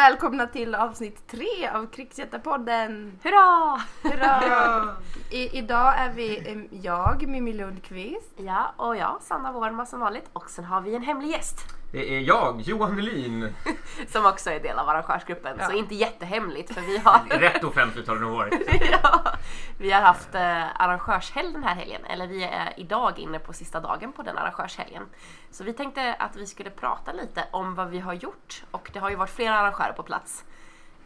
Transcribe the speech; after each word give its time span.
Välkomna 0.00 0.46
till 0.46 0.74
avsnitt 0.74 1.26
tre 1.26 1.68
av 1.74 1.86
Krigsjättarpodden! 1.86 3.18
Hurra! 3.22 3.80
Hurra! 4.02 4.96
I, 5.30 5.58
idag 5.58 5.98
är 5.98 6.12
vi 6.12 6.68
jag, 6.70 7.28
Mimmi 7.28 7.52
Lundqvist. 7.52 8.32
Ja, 8.36 8.74
och 8.76 8.96
jag, 8.96 9.18
Sanna 9.20 9.52
Worma 9.52 9.86
som 9.86 10.00
vanligt. 10.00 10.30
Och 10.32 10.50
sen 10.50 10.64
har 10.64 10.80
vi 10.80 10.94
en 10.94 11.02
hemlig 11.02 11.30
gäst. 11.30 11.79
Det 11.92 12.16
är 12.16 12.20
jag, 12.20 12.60
Johan 12.60 12.94
Melin. 12.94 13.54
Som 14.08 14.26
också 14.26 14.50
är 14.50 14.60
del 14.60 14.78
av 14.78 14.88
arrangörsgruppen. 14.88 15.56
Ja. 15.58 15.66
Så 15.66 15.72
inte 15.72 15.94
jättehemligt 15.94 16.74
för 16.74 16.80
vi 16.80 16.98
har, 16.98 17.20
Rätt 17.38 17.64
offentligt 17.64 18.08
har 18.08 18.14
det 18.14 18.20
nog 18.20 18.32
varit. 18.32 18.82
ja, 19.02 19.32
vi 19.78 19.90
har 19.90 20.00
haft 20.02 20.34
eh, 20.34 20.82
arrangörshelg 20.82 21.52
den 21.52 21.64
här 21.64 21.74
helgen. 21.74 22.04
Eller 22.04 22.26
vi 22.26 22.44
är 22.44 22.72
idag 22.76 23.18
inne 23.18 23.38
på 23.38 23.52
sista 23.52 23.80
dagen 23.80 24.12
på 24.12 24.22
den 24.22 24.38
arrangörshelgen. 24.38 25.02
Så 25.50 25.64
vi 25.64 25.72
tänkte 25.72 26.14
att 26.14 26.36
vi 26.36 26.46
skulle 26.46 26.70
prata 26.70 27.12
lite 27.12 27.44
om 27.50 27.74
vad 27.74 27.88
vi 27.88 27.98
har 27.98 28.14
gjort. 28.14 28.64
Och 28.70 28.90
det 28.92 28.98
har 28.98 29.10
ju 29.10 29.16
varit 29.16 29.30
flera 29.30 29.54
arrangörer 29.54 29.92
på 29.92 30.02
plats. 30.02 30.44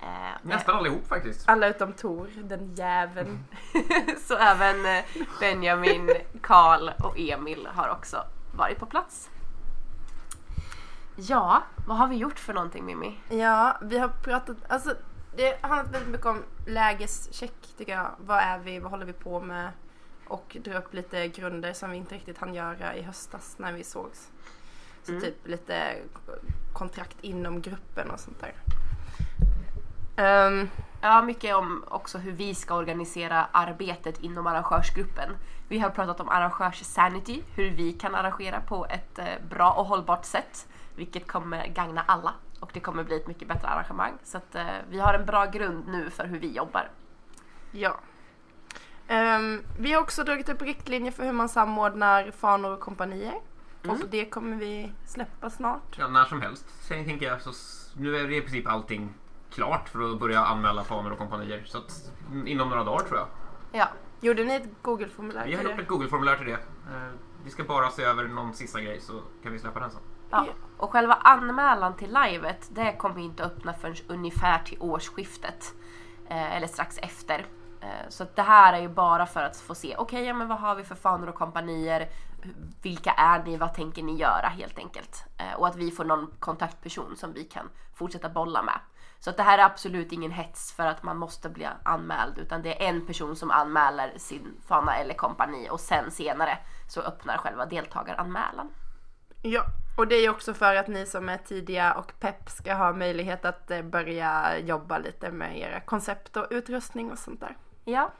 Eh, 0.02 0.06
Nästan 0.42 0.76
allihop 0.76 1.08
faktiskt. 1.08 1.48
Alla 1.48 1.68
utom 1.68 1.92
Tor, 1.92 2.28
den 2.36 2.74
jäveln. 2.74 3.44
Så 4.20 4.36
även 4.36 4.86
eh, 4.86 5.04
Benjamin, 5.40 6.10
Karl 6.42 6.90
och 7.04 7.18
Emil 7.18 7.68
har 7.74 7.88
också 7.88 8.24
varit 8.56 8.78
på 8.78 8.86
plats. 8.86 9.30
Ja, 11.16 11.62
vad 11.86 11.96
har 11.96 12.08
vi 12.08 12.16
gjort 12.16 12.38
för 12.38 12.54
någonting 12.54 12.84
Mimmi? 12.86 13.18
Ja, 13.28 13.76
vi 13.82 13.98
har 13.98 14.08
pratat, 14.08 14.56
alltså 14.68 14.94
det 15.36 15.58
har 15.62 15.68
handlat 15.68 15.94
väldigt 15.94 16.10
mycket 16.10 16.26
om 16.26 16.42
lägescheck 16.66 17.74
tycker 17.78 17.92
jag. 17.92 18.10
Vad 18.18 18.38
är 18.38 18.58
vi, 18.58 18.78
vad 18.78 18.90
håller 18.90 19.06
vi 19.06 19.12
på 19.12 19.40
med? 19.40 19.70
Och 20.28 20.56
dra 20.64 20.78
upp 20.78 20.94
lite 20.94 21.28
grunder 21.28 21.72
som 21.72 21.90
vi 21.90 21.96
inte 21.96 22.14
riktigt 22.14 22.38
hann 22.38 22.54
göra 22.54 22.94
i 22.96 23.02
höstas 23.02 23.54
när 23.58 23.72
vi 23.72 23.84
sågs. 23.84 24.30
Så 25.02 25.10
Mm. 25.12 25.22
typ 25.22 25.46
lite 25.46 25.96
kontrakt 26.72 27.16
inom 27.20 27.62
gruppen 27.62 28.10
och 28.10 28.20
sånt 28.20 28.40
där. 28.40 28.52
Ehm, 30.16 30.68
Ja, 31.00 31.22
mycket 31.22 31.54
om 31.54 31.84
också 31.88 32.18
hur 32.18 32.32
vi 32.32 32.54
ska 32.54 32.74
organisera 32.74 33.46
arbetet 33.52 34.18
inom 34.20 34.46
arrangörsgruppen. 34.46 35.30
Vi 35.68 35.78
har 35.78 35.90
pratat 35.90 36.20
om 36.20 36.28
arrangörs-sanity, 36.28 37.42
hur 37.54 37.70
vi 37.70 37.92
kan 37.92 38.14
arrangera 38.14 38.60
på 38.60 38.86
ett 38.86 39.18
eh, 39.18 39.24
bra 39.50 39.70
och 39.72 39.84
hållbart 39.86 40.24
sätt. 40.24 40.68
Vilket 40.96 41.26
kommer 41.26 41.66
gagna 41.66 42.02
alla 42.02 42.34
och 42.60 42.70
det 42.72 42.80
kommer 42.80 43.04
bli 43.04 43.16
ett 43.16 43.26
mycket 43.26 43.48
bättre 43.48 43.68
arrangemang. 43.68 44.12
Så 44.22 44.36
att 44.38 44.54
eh, 44.54 44.64
vi 44.90 45.00
har 45.00 45.14
en 45.14 45.26
bra 45.26 45.46
grund 45.46 45.88
nu 45.88 46.10
för 46.10 46.24
hur 46.24 46.38
vi 46.38 46.52
jobbar. 46.52 46.90
Ja. 47.70 48.00
Ehm, 49.08 49.62
vi 49.78 49.92
har 49.92 50.02
också 50.02 50.24
dragit 50.24 50.48
upp 50.48 50.62
riktlinjer 50.62 51.12
för 51.12 51.24
hur 51.24 51.32
man 51.32 51.48
samordnar 51.48 52.30
fanor 52.30 52.72
och 52.72 52.80
kompanier. 52.80 53.34
Mm. 53.84 53.96
Och 53.96 54.08
det 54.10 54.24
kommer 54.24 54.56
vi 54.56 54.92
släppa 55.06 55.50
snart. 55.50 55.96
Ja, 55.98 56.08
när 56.08 56.24
som 56.24 56.40
helst, 56.42 56.66
sen 56.80 57.04
tänker 57.04 57.26
jag. 57.26 57.42
Så 57.42 57.52
nu 57.96 58.16
är 58.16 58.28
det 58.28 58.36
i 58.36 58.40
princip 58.40 58.68
allting 58.68 59.14
klart 59.50 59.88
för 59.88 60.12
att 60.12 60.20
börja 60.20 60.44
anmäla 60.44 60.84
faner 60.84 61.12
och 61.12 61.18
kompanier. 61.18 61.62
Så 61.66 61.78
att 61.78 62.12
mm, 62.30 62.46
inom 62.46 62.68
några 62.68 62.84
dagar 62.84 63.06
tror 63.06 63.18
jag. 63.18 63.28
Ja, 63.72 63.88
Gjorde 64.20 64.44
ni 64.44 64.54
ett 64.54 64.68
Google-formulär 64.82 65.46
Vi 65.46 65.54
har 65.54 65.62
gjort 65.62 65.78
ett 65.80 65.88
Google-formulär 65.88 66.36
till 66.36 66.46
det. 66.46 66.52
Eh, 66.52 67.12
Vi 67.44 67.50
ska 67.50 67.64
bara 67.64 67.90
se 67.90 68.02
över 68.02 68.24
någon 68.24 68.54
sista 68.54 68.80
grej 68.80 69.00
så 69.00 69.22
kan 69.42 69.52
vi 69.52 69.58
släppa 69.58 69.80
den 69.80 69.90
sen. 69.90 70.00
Ja, 70.36 70.52
och 70.78 70.92
själva 70.92 71.14
anmälan 71.14 71.96
till 71.96 72.18
livet 72.24 72.68
det 72.70 72.92
kommer 72.92 73.20
inte 73.20 73.44
öppna 73.44 73.72
förrän 73.72 73.96
ungefär 74.08 74.58
till 74.58 74.78
årsskiftet. 74.80 75.74
Eh, 76.28 76.56
eller 76.56 76.66
strax 76.66 76.98
efter. 76.98 77.46
Eh, 77.80 78.08
så 78.08 78.26
det 78.34 78.42
här 78.42 78.72
är 78.72 78.80
ju 78.80 78.88
bara 78.88 79.26
för 79.26 79.42
att 79.42 79.56
få 79.56 79.74
se, 79.74 79.96
okej 79.96 80.24
ja, 80.24 80.34
men 80.34 80.48
vad 80.48 80.58
har 80.58 80.74
vi 80.74 80.84
för 80.84 80.94
fanor 80.94 81.28
och 81.28 81.34
kompanier? 81.34 82.08
Vilka 82.82 83.10
är 83.10 83.44
ni? 83.44 83.56
Vad 83.56 83.74
tänker 83.74 84.02
ni 84.02 84.16
göra 84.16 84.48
helt 84.48 84.78
enkelt? 84.78 85.24
Eh, 85.38 85.52
och 85.52 85.66
att 85.66 85.76
vi 85.76 85.90
får 85.90 86.04
någon 86.04 86.30
kontaktperson 86.38 87.16
som 87.16 87.32
vi 87.32 87.44
kan 87.44 87.68
fortsätta 87.94 88.28
bolla 88.28 88.62
med. 88.62 88.80
Så 89.18 89.30
det 89.30 89.42
här 89.42 89.58
är 89.58 89.62
absolut 89.62 90.12
ingen 90.12 90.30
hets 90.30 90.72
för 90.72 90.86
att 90.86 91.02
man 91.02 91.16
måste 91.16 91.48
bli 91.48 91.68
anmäld 91.82 92.38
utan 92.38 92.62
det 92.62 92.84
är 92.84 92.88
en 92.88 93.06
person 93.06 93.36
som 93.36 93.50
anmäler 93.50 94.12
sin 94.16 94.60
fana 94.66 94.96
eller 94.96 95.14
kompani 95.14 95.68
och 95.70 95.80
sen 95.80 96.10
senare 96.10 96.58
så 96.88 97.00
öppnar 97.00 97.38
själva 97.38 97.66
deltagaranmälan. 97.66 98.70
Ja, 99.42 99.64
och 99.96 100.08
det 100.08 100.14
är 100.14 100.22
ju 100.22 100.28
också 100.28 100.54
för 100.54 100.76
att 100.76 100.88
ni 100.88 101.06
som 101.06 101.28
är 101.28 101.38
tidiga 101.38 101.94
och 101.94 102.12
pepp 102.20 102.50
ska 102.50 102.74
ha 102.74 102.92
möjlighet 102.92 103.44
att 103.44 103.70
eh, 103.70 103.82
börja 103.82 104.58
jobba 104.58 104.98
lite 104.98 105.30
med 105.30 105.58
era 105.58 105.80
koncept 105.80 106.36
och 106.36 106.46
utrustning 106.50 107.12
och 107.12 107.18
sånt 107.18 107.40
där. 107.40 107.56
Ja, 107.84 108.12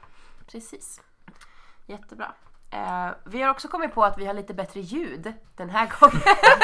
precis. 0.47 1.01
Jättebra. 1.85 2.33
Eh, 2.71 3.09
vi 3.25 3.41
har 3.41 3.49
också 3.49 3.67
kommit 3.67 3.93
på 3.93 4.03
att 4.03 4.17
vi 4.17 4.25
har 4.25 4.33
lite 4.33 4.53
bättre 4.53 4.79
ljud 4.79 5.33
den 5.55 5.69
här 5.69 5.91
gången. 5.99 6.59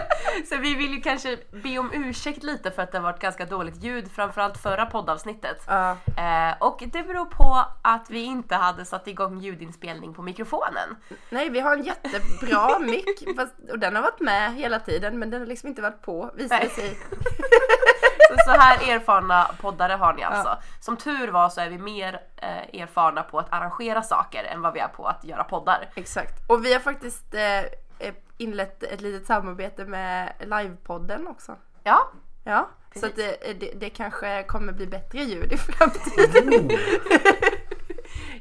Så 0.48 0.56
vi 0.56 0.74
vill 0.74 0.94
ju 0.94 1.00
kanske 1.00 1.38
be 1.50 1.78
om 1.78 1.90
ursäkt 1.92 2.42
lite 2.42 2.70
för 2.70 2.82
att 2.82 2.92
det 2.92 2.98
har 2.98 3.02
varit 3.02 3.20
ganska 3.20 3.44
dåligt 3.44 3.82
ljud, 3.82 4.10
framförallt 4.12 4.58
förra 4.58 4.86
poddavsnittet. 4.86 5.62
Ja, 5.66 5.96
Eh, 6.16 6.54
och 6.58 6.82
det 6.86 7.02
beror 7.02 7.24
på 7.24 7.64
att 7.82 8.10
vi 8.10 8.22
inte 8.22 8.54
hade 8.54 8.84
satt 8.84 9.08
igång 9.08 9.40
ljudinspelning 9.40 10.14
på 10.14 10.22
mikrofonen. 10.22 10.96
nej, 11.30 11.50
vi 11.50 11.60
har 11.60 11.76
en 11.76 11.84
jättebra 11.84 12.78
mick 12.80 13.36
fast, 13.36 13.54
och 13.70 13.78
den 13.78 13.96
har 13.96 14.02
varit 14.02 14.20
med 14.20 14.54
hela 14.54 14.80
tiden 14.80 15.18
men 15.18 15.30
den 15.30 15.40
har 15.40 15.46
liksom 15.46 15.68
inte 15.68 15.82
varit 15.82 16.02
på 16.02 16.30
Nej. 16.34 16.68
sig. 16.68 16.98
Så, 18.30 18.34
så 18.44 18.50
här 18.50 18.94
erfarna 18.94 19.50
poddare 19.60 19.92
har 19.92 20.12
ni 20.12 20.22
alltså. 20.22 20.58
Som 20.80 20.96
tur 20.96 21.28
var 21.28 21.48
så 21.48 21.60
är 21.60 21.68
vi 21.68 21.78
mer 21.78 22.20
eh, 22.36 22.80
erfarna 22.82 23.22
på 23.22 23.38
att 23.38 23.52
arrangera 23.52 24.02
saker 24.02 24.44
än 24.44 24.62
vad 24.62 24.72
vi 24.72 24.80
är 24.80 24.88
på 24.88 25.06
att 25.06 25.24
göra 25.24 25.44
poddar. 25.44 25.88
Exakt. 25.94 26.50
Och 26.50 26.64
vi 26.64 26.72
har 26.72 26.80
faktiskt 26.80 27.34
eh, 27.34 27.40
inlett 28.36 28.82
ett 28.82 29.00
litet 29.00 29.26
samarbete 29.26 29.84
med 29.84 30.32
livepodden 30.40 31.26
också. 31.26 31.56
Ja, 31.82 32.12
Ja, 32.48 32.68
Precis. 32.92 33.00
så 33.00 33.06
att 33.06 33.16
det, 33.16 33.60
det, 33.60 33.72
det 33.76 33.90
kanske 33.90 34.42
kommer 34.42 34.72
bli 34.72 34.86
bättre 34.86 35.22
ljud 35.22 35.52
i 35.52 35.56
framtiden. 35.56 36.70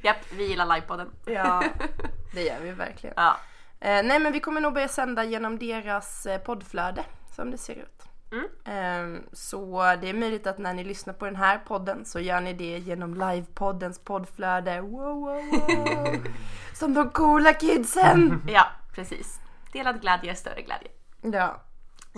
japp, 0.01 0.17
vi 0.31 0.47
gillar 0.47 0.65
livepodden. 0.65 1.11
Ja, 1.25 1.63
det 2.33 2.43
gör 2.43 2.59
vi 2.61 2.71
verkligen. 2.71 3.13
Ja. 3.17 3.37
Eh, 3.79 4.03
nej 4.05 4.19
men 4.19 4.33
vi 4.33 4.39
kommer 4.39 4.61
nog 4.61 4.73
börja 4.73 4.87
sända 4.87 5.23
genom 5.23 5.59
deras 5.59 6.25
eh, 6.25 6.41
poddflöde 6.41 7.03
som 7.35 7.51
det 7.51 7.57
ser 7.57 7.75
ut. 7.75 8.03
Mm. 8.31 8.45
Eh, 8.65 9.21
så 9.33 9.81
det 10.01 10.09
är 10.09 10.13
möjligt 10.13 10.47
att 10.47 10.57
när 10.57 10.73
ni 10.73 10.83
lyssnar 10.83 11.13
på 11.13 11.25
den 11.25 11.35
här 11.35 11.57
podden 11.57 12.05
så 12.05 12.19
gör 12.19 12.41
ni 12.41 12.53
det 12.53 12.77
genom 12.77 13.13
livepoddens 13.13 13.99
poddflöde. 13.99 14.81
Wow, 14.81 15.19
wow, 15.19 15.41
wow. 15.51 16.15
som 16.73 16.93
de 16.93 17.09
coola 17.09 17.53
kidsen! 17.53 18.41
Ja, 18.47 18.67
precis. 18.95 19.39
Delad 19.75 20.01
glädje 20.01 20.31
är 20.31 20.35
större 20.35 20.61
glädje. 20.61 20.87
Ja, 21.21 21.61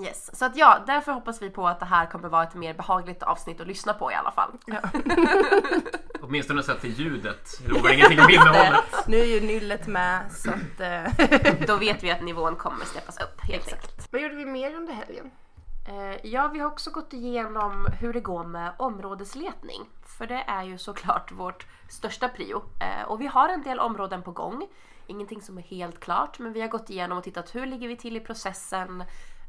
Yes. 0.02 0.38
Så 0.40 0.46
att 0.46 0.56
ja, 0.58 0.84
därför 0.88 1.12
hoppas 1.12 1.42
vi 1.42 1.50
på 1.50 1.68
att 1.68 1.80
det 1.80 1.86
här 1.86 2.06
kommer 2.06 2.30
vara 2.30 2.44
ett 2.44 2.54
mer 2.56 2.74
behagligt 2.74 3.24
avsnitt 3.24 3.62
att 3.62 3.68
lyssna 3.68 3.94
på 3.94 4.12
i 4.12 4.16
alla 4.16 4.32
fall. 4.32 4.52
ja. 4.66 4.80
Åtminstone 6.22 6.64
sett 6.64 6.82
till 6.82 6.92
ljudet. 7.00 7.50
Det 7.62 7.68
lovar 7.72 7.90
ingenting 7.94 8.20
om 8.20 8.30
innehållet. 8.30 9.08
nu 9.08 9.18
är 9.20 9.26
ju 9.26 9.42
nyllet 9.42 9.88
med 9.88 10.32
så 10.32 10.50
att... 10.52 10.80
Eh, 10.80 11.54
Då 11.68 11.76
vet 11.78 12.04
vi 12.04 12.12
att 12.12 12.22
nivån 12.24 12.56
kommer 12.56 12.86
steppas 12.86 13.18
upp 13.22 13.42
helt 13.42 13.74
enkelt. 13.74 14.08
vad 14.12 14.22
gjorde 14.22 14.36
vi 14.36 14.46
mer 14.46 14.76
under 14.76 14.94
helgen? 14.94 15.32
Eh, 15.88 16.20
Ja, 16.26 16.48
vi 16.54 16.60
har 16.60 16.68
också 16.68 16.92
gått 16.92 17.14
igenom 17.14 17.88
hur 18.00 18.14
det 18.14 18.20
går 18.22 18.44
med 18.44 18.72
områdesletning. 18.78 19.82
För 20.18 20.28
det 20.28 20.44
är 20.48 20.64
ju 20.64 20.78
såklart 20.78 21.32
vårt 21.32 21.66
största 21.90 22.30
prio. 22.30 22.64
Eh, 22.82 23.08
Och 23.08 23.22
vi 23.22 23.28
har 23.28 23.50
en 23.50 23.64
del 23.64 23.80
områden 23.80 24.22
på 24.24 24.32
gång. 24.32 24.68
Ingenting 25.08 25.42
som 25.42 25.58
är 25.58 25.62
helt 25.62 26.00
klart, 26.00 26.40
men 26.40 26.54
vi 26.54 26.62
har 26.62 26.68
gått 26.68 26.90
igenom 26.90 27.18
och 27.18 27.24
tittat 27.24 27.56
hur 27.56 27.66
ligger 27.66 27.88
vi 27.88 27.96
till 27.98 28.18
i 28.18 28.20
processen? 28.20 29.04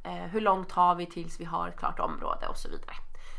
Eh, 0.04 0.12
Hur 0.12 0.40
långt 0.40 0.72
har 0.72 0.94
vi 0.94 1.06
tills 1.06 1.40
vi 1.40 1.44
har 1.44 1.68
ett 1.68 1.76
klart 1.78 2.00
område 2.00 2.46
och 2.48 2.56
så 2.56 2.68
vidare. 2.68 2.94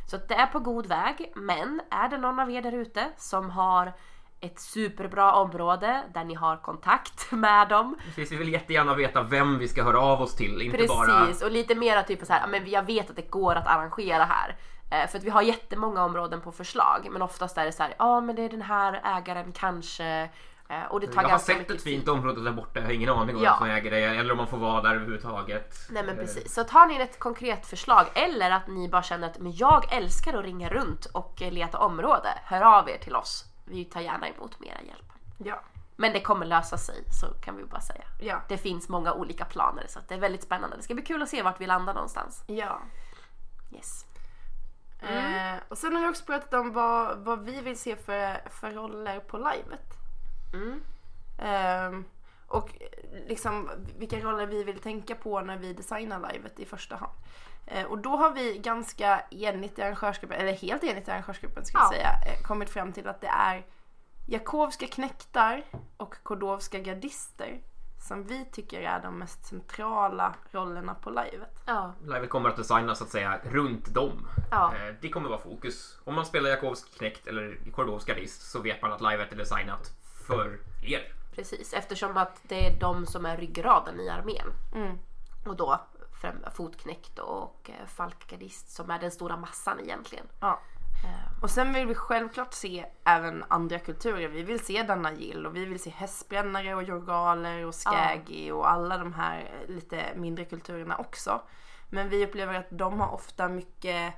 Så 0.09 0.15
att 0.15 0.27
det 0.27 0.35
är 0.35 0.47
på 0.47 0.59
god 0.59 0.85
väg, 0.85 1.31
men 1.35 1.81
är 1.91 2.09
det 2.09 2.17
någon 2.17 2.39
av 2.39 2.51
er 2.51 2.61
där 2.61 2.71
ute 2.71 3.11
som 3.17 3.49
har 3.49 3.93
ett 4.39 4.59
superbra 4.59 5.33
område 5.33 6.03
där 6.13 6.23
ni 6.23 6.33
har 6.33 6.57
kontakt 6.57 7.31
med 7.31 7.69
dem 7.69 7.95
Precis, 8.05 8.31
vi 8.31 8.35
vill 8.35 8.53
jättegärna 8.53 8.93
veta 8.95 9.23
vem 9.23 9.57
vi 9.59 9.67
ska 9.67 9.83
höra 9.83 9.99
av 9.99 10.21
oss 10.21 10.35
till. 10.35 10.61
Inte 10.61 10.77
Precis, 10.77 10.97
bara... 10.97 11.45
och 11.45 11.51
lite 11.51 11.75
mera 11.75 12.03
typ 12.03 12.25
så 12.25 12.33
här, 12.33 12.41
"Ja, 12.41 12.47
men 12.47 12.69
jag 12.69 12.83
vet 12.85 13.09
att 13.09 13.15
det 13.15 13.29
går 13.31 13.55
att 13.55 13.67
arrangera 13.67 14.23
här. 14.23 14.55
Eh, 14.91 15.07
för 15.09 15.17
att 15.17 15.23
vi 15.23 15.29
har 15.29 15.41
jättemånga 15.41 16.03
områden 16.03 16.41
på 16.41 16.51
förslag, 16.51 17.07
men 17.11 17.21
oftast 17.21 17.57
är 17.57 17.65
det 17.65 17.71
så 17.71 17.83
här, 17.83 17.93
ja 17.99 18.21
men 18.21 18.35
det 18.35 18.41
är 18.41 18.49
den 18.49 18.61
här 18.61 19.01
ägaren 19.17 19.51
kanske. 19.51 20.29
Eh, 20.69 20.83
och 20.89 20.99
det 20.99 21.07
tar 21.07 21.21
Jag 21.21 21.29
har 21.29 21.37
sett 21.39 21.71
ett 21.71 21.83
fint 21.83 22.05
tid. 22.05 22.09
område 22.09 22.43
där 22.43 22.51
borta, 22.51 22.79
jag 22.79 22.85
har 22.85 22.91
ingen 22.93 23.09
aning 23.09 23.35
om 23.35 23.43
Ja. 23.43 23.51
vem 23.51 23.57
som 23.67 23.75
äger 23.77 23.91
det 23.91 23.97
eller 24.03 24.31
om 24.31 24.37
man 24.37 24.47
får 24.47 24.57
vara 24.57 24.81
där 24.81 24.95
överhuvudtaget. 24.95 25.75
Nej 25.89 26.03
men 26.03 26.15
Eh, 26.15 26.21
precis. 26.21 26.53
Så 26.53 26.63
tar 26.63 26.85
ni 26.85 26.95
ett 26.95 27.19
konkret 27.19 27.65
förslag 27.65 28.05
eller 28.15 28.51
att 28.51 28.67
ni 28.67 28.89
bara 28.89 29.03
känner 29.03 29.27
att 29.29 29.39
men 29.39 29.51
jag 29.55 29.93
älskar 29.93 30.33
att 30.37 30.45
ringa 30.45 30.69
runt 30.69 31.05
och 31.05 31.41
eh, 31.41 31.51
leta 31.51 31.77
område. 31.79 32.29
Hör 32.43 32.61
av 32.61 32.89
er 32.89 32.97
till 32.97 33.15
oss. 33.15 33.45
Vi 33.65 33.85
tar 33.85 34.01
gärna 34.01 34.27
emot 34.27 34.59
mera 34.59 34.81
hjälp. 34.81 35.05
Ja, 35.37 35.61
Men 35.95 36.13
det 36.13 36.21
kommer 36.21 36.45
lösa 36.45 36.77
sig 36.77 37.03
så 37.21 37.27
kan 37.41 37.57
vi 37.57 37.63
bara 37.63 37.81
säga. 37.81 38.03
ja, 38.21 38.41
Det 38.49 38.57
finns 38.57 38.89
många 38.89 39.13
olika 39.13 39.45
planer 39.45 39.85
så 39.87 39.99
det 40.07 40.13
är 40.13 40.19
väldigt 40.19 40.43
spännande. 40.43 40.77
Det 40.77 40.83
ska 40.83 40.93
bli 40.93 41.03
kul 41.03 41.21
att 41.21 41.29
se 41.29 41.41
vart 41.41 41.61
vi 41.61 41.67
landar 41.67 41.93
någonstans. 41.93 42.43
ja. 42.47 42.81
Yes. 43.75 44.05
Eh, 45.01 45.59
och 45.69 45.77
sen 45.77 45.95
har 45.95 46.01
vi 46.01 46.07
också 46.09 46.25
pratat 46.25 46.53
om 46.53 46.73
vad, 46.73 47.17
vad 47.17 47.45
vi 47.45 47.61
vill 47.61 47.79
se 47.79 47.95
för, 47.95 48.49
för 48.49 48.71
roller 48.71 49.19
på 49.19 49.37
livet. 49.37 49.93
Mm. 50.53 50.81
Ehm, 51.37 52.05
och 52.47 52.69
liksom, 53.27 53.69
vilka 53.97 54.19
roller 54.19 54.45
vi 54.45 54.63
vill 54.63 54.79
tänka 54.79 55.15
på 55.15 55.41
när 55.41 55.57
vi 55.57 55.73
designar 55.73 56.31
livet 56.33 56.59
i 56.59 56.65
första 56.65 56.95
hand. 56.95 57.13
Eh, 57.65 57.85
och 57.85 57.97
då 57.97 58.09
har 58.09 58.31
vi 58.31 58.57
ganska 58.57 59.21
enigt 59.31 59.79
i 59.79 59.81
arrangörsgruppen, 59.81 60.39
eller 60.41 60.53
helt 60.53 60.83
enigt 60.83 61.07
i 61.07 61.11
arrangörsgruppen 61.11 61.65
ska 61.65 61.77
jag 61.77 61.85
Ja. 61.85 61.89
säga, 61.91 62.09
eh, 62.33 62.41
kommit 62.41 62.69
fram 62.69 62.93
till 62.93 63.07
att 63.07 63.21
det 63.21 63.27
är 63.27 63.65
Jakovska 64.27 64.87
knektar 64.87 65.63
och 65.97 66.15
Kordovska 66.23 66.79
gardister 66.79 67.61
som 68.07 68.23
vi 68.23 68.45
tycker 68.51 68.81
är 68.81 68.99
de 68.99 69.19
mest 69.19 69.45
centrala 69.45 70.35
rollerna 70.51 70.93
på 70.95 71.09
livet. 71.09 71.63
Ja. 71.65 71.93
Livet 72.03 72.29
kommer 72.29 72.49
att 72.49 72.57
designas 72.57 72.97
så 72.97 73.03
att 73.03 73.09
säga 73.09 73.39
runt 73.43 73.93
dem. 73.93 74.27
Ja. 74.51 74.73
Eh, 74.75 74.95
Det 75.01 75.09
kommer 75.09 75.29
vara 75.29 75.39
fokus. 75.39 75.99
Om 76.03 76.15
man 76.15 76.25
spelar 76.25 76.49
Jakovsk 76.49 76.97
knekt 76.97 77.27
eller 77.27 77.57
Kordovska 77.75 78.13
list 78.13 78.51
så 78.51 78.59
vet 78.61 78.81
man 78.81 78.91
att 78.91 79.01
livet 79.01 79.31
är 79.31 79.35
designat 79.37 79.91
för 80.29 80.59
er. 80.81 81.13
Precis, 81.35 81.73
eftersom 81.73 82.17
att 82.17 82.41
det 82.43 82.67
är 82.67 82.79
de 82.79 83.05
som 83.05 83.25
är 83.25 83.37
ryggraden 83.37 83.99
i 83.99 84.09
armén. 84.09 84.53
Mm. 84.75 84.97
Och 85.45 85.55
då 85.55 85.81
fotknäckt 86.53 87.19
och 87.19 87.69
eh, 87.69 87.87
falkgardist 87.87 88.69
som 88.71 88.89
är 88.91 88.99
den 88.99 89.11
stora 89.11 89.37
massan 89.37 89.79
egentligen. 89.79 90.25
Ja. 90.39 90.59
Eh, 91.05 91.43
Och 91.43 91.49
sen 91.49 91.73
vill 91.73 91.87
vi 91.87 91.95
självklart 91.95 92.53
se 92.53 92.85
även 93.03 93.43
andra 93.47 93.79
kulturer. 93.79 94.27
Vi 94.27 94.43
vill 94.43 94.65
se 94.65 94.83
Danagill 94.83 95.45
och 95.45 95.55
vi 95.55 95.65
vill 95.65 95.79
se 95.79 95.89
hästbrännare 95.89 96.75
och 96.75 96.83
jorgaler 96.83 97.65
och 97.65 97.75
skagi 97.75 98.51
och 98.51 98.69
alla 98.69 98.97
de 98.97 99.13
här 99.13 99.39
eh, 99.39 99.73
lite 99.75 100.03
mindre 100.15 100.45
kulturerna 100.45 100.97
också. 100.97 101.41
Men 101.89 102.09
vi 102.09 102.25
upplever 102.25 102.53
att 102.53 102.67
de 102.69 102.99
har 102.99 103.13
ofta 103.13 103.47
mycket 103.47 104.13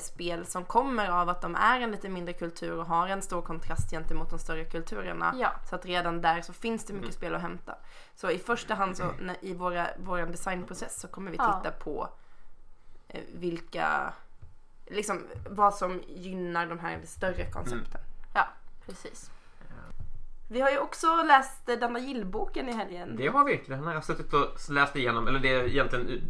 spel 0.00 0.46
som 0.46 0.64
kommer 0.64 1.08
av 1.08 1.28
att 1.28 1.40
de 1.40 1.54
är 1.54 1.80
en 1.80 1.90
lite 1.90 2.08
mindre 2.08 2.32
kultur 2.34 2.78
och 2.78 2.86
har 2.86 3.08
en 3.08 3.22
stor 3.22 3.42
kontrast 3.42 3.90
gentemot 3.90 4.30
de 4.30 4.38
större 4.38 4.64
kulturerna. 4.64 5.34
Ja. 5.38 5.52
Så 5.68 5.74
att 5.74 5.86
redan 5.86 6.20
där 6.20 6.42
så 6.42 6.52
finns 6.52 6.84
det 6.84 6.92
mycket 6.92 7.14
spel 7.14 7.34
att 7.34 7.42
hämta. 7.42 7.74
Så 8.14 8.30
i 8.30 8.38
första 8.38 8.74
hand 8.74 8.96
så 8.96 9.04
när, 9.20 9.36
i 9.40 9.54
våra, 9.54 9.86
vår 9.98 10.18
designprocess 10.18 11.00
så 11.00 11.08
kommer 11.08 11.30
vi 11.30 11.36
Ja. 11.36 11.60
titta 11.62 11.74
på 11.74 12.08
eh, 13.08 13.20
vilka 13.34 14.12
liksom 14.86 15.22
vad 15.50 15.74
som 15.74 16.02
gynnar 16.08 16.66
de 16.66 16.78
här 16.78 17.00
större 17.04 17.50
koncepten. 17.50 18.00
ja, 18.34 18.48
precis. 18.86 19.30
Vi 20.48 20.60
har 20.60 20.70
ju 20.70 20.78
också 20.78 21.22
läst 21.22 21.68
eh, 21.68 21.78
Danna 21.78 21.98
Gill-boken 21.98 22.68
i 22.68 22.72
helgen. 22.72 23.16
Det 23.16 23.26
har 23.28 23.44
vi. 23.44 23.64
Den 23.68 23.84
har 23.84 23.94
jag 23.94 24.04
suttit 24.04 24.32
och 24.34 24.48
läst 24.70 24.96
igenom. 24.96 25.28
Eller 25.28 25.38
det 25.40 25.48
är 25.54 25.64
egentligen 25.64 26.20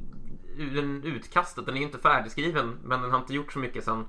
den 0.58 1.04
utkastet. 1.04 1.66
Den 1.66 1.76
är 1.76 1.80
inte 1.80 1.98
färdigskriven 1.98 2.78
men 2.82 3.02
den 3.02 3.10
har 3.10 3.18
inte 3.18 3.34
gjort 3.34 3.52
så 3.52 3.58
mycket 3.58 3.84
sedan 3.84 4.06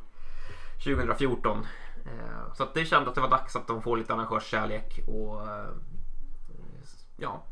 2014. 0.83 1.68
Eh, 2.06 2.53
Så 2.53 2.63
att 2.63 2.74
det 2.74 2.86
kände 2.86 3.09
att 3.09 3.15
det 3.15 3.21
var 3.21 3.30
dags 3.30 3.56
att 3.56 3.68
de 3.68 3.81
får 3.81 3.97
lite 3.97 4.13
arrangörskärlek 4.13 5.00
och 5.07 5.42
eh, 5.47 5.68
ja, 7.18 7.44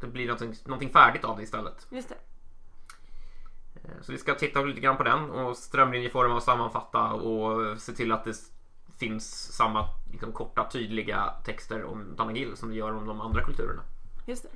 det 0.00 0.06
blir 0.06 0.26
någonting, 0.26 0.54
någonting 0.64 0.90
färdigt 0.90 1.24
av 1.24 1.36
det 1.36 1.42
istället. 1.42 1.86
Just 1.90 2.08
det. 2.08 2.14
Eh, 3.84 4.00
Så 4.02 4.12
vi 4.12 4.18
ska 4.18 4.34
titta 4.34 4.62
lite 4.62 4.80
grann 4.80 4.96
på 4.96 5.02
den 5.02 5.30
och 5.30 5.56
strömlinjeforma 5.56 6.34
och 6.34 6.42
sammanfatta 6.42 7.12
och 7.12 7.80
se 7.80 7.92
till 7.92 8.12
att 8.12 8.24
det 8.24 8.34
finns 8.98 9.52
samma 9.52 9.88
liksom, 10.12 10.32
korta 10.32 10.68
tydliga 10.70 11.32
texter 11.44 11.84
om 11.84 12.16
Danagil 12.16 12.56
som 12.56 12.68
det 12.68 12.74
gör 12.74 12.94
om 12.94 13.06
de 13.06 13.20
andra 13.20 13.44
kulturerna. 13.44 13.82
Just 14.26 14.42
det. 14.42 14.48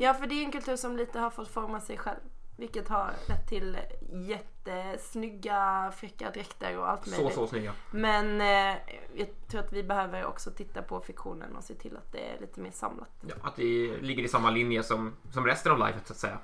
Ja, 0.00 0.14
för 0.14 0.26
det 0.26 0.34
är 0.34 0.44
en 0.44 0.52
kultur 0.52 0.76
som 0.76 0.96
lite 0.96 1.18
har 1.18 1.30
fått 1.30 1.48
forma 1.48 1.80
sig 1.80 1.98
själv. 1.98 2.20
Vilket 2.56 2.88
har 2.88 3.10
lett 3.28 3.48
till 3.48 3.78
jättesnygga, 4.12 5.92
fräcka 5.96 6.30
dräkter 6.30 6.78
och 6.78 6.88
allt 6.90 7.04
Så, 7.04 7.10
möjligt. 7.10 7.34
så 7.34 7.46
snygga. 7.46 7.72
Men 7.90 8.40
eh, 8.40 8.76
jag 9.14 9.28
tror 9.48 9.60
att 9.60 9.72
vi 9.72 9.82
behöver 9.82 10.24
också 10.24 10.50
titta 10.50 10.82
på 10.82 11.00
fiktionen 11.00 11.56
och 11.56 11.64
se 11.64 11.74
till 11.74 11.96
att 11.96 12.12
det 12.12 12.18
är 12.34 12.40
lite 12.40 12.60
mer 12.60 12.70
samlat. 12.70 13.08
Ja, 13.26 13.34
att 13.42 13.56
det 13.56 13.96
ligger 14.00 14.22
i 14.22 14.28
samma 14.28 14.50
linje 14.50 14.82
som, 14.82 15.16
som 15.32 15.46
resten 15.46 15.72
av 15.72 15.78
livet 15.78 16.06
så 16.06 16.12
att 16.12 16.18
säga. 16.18 16.38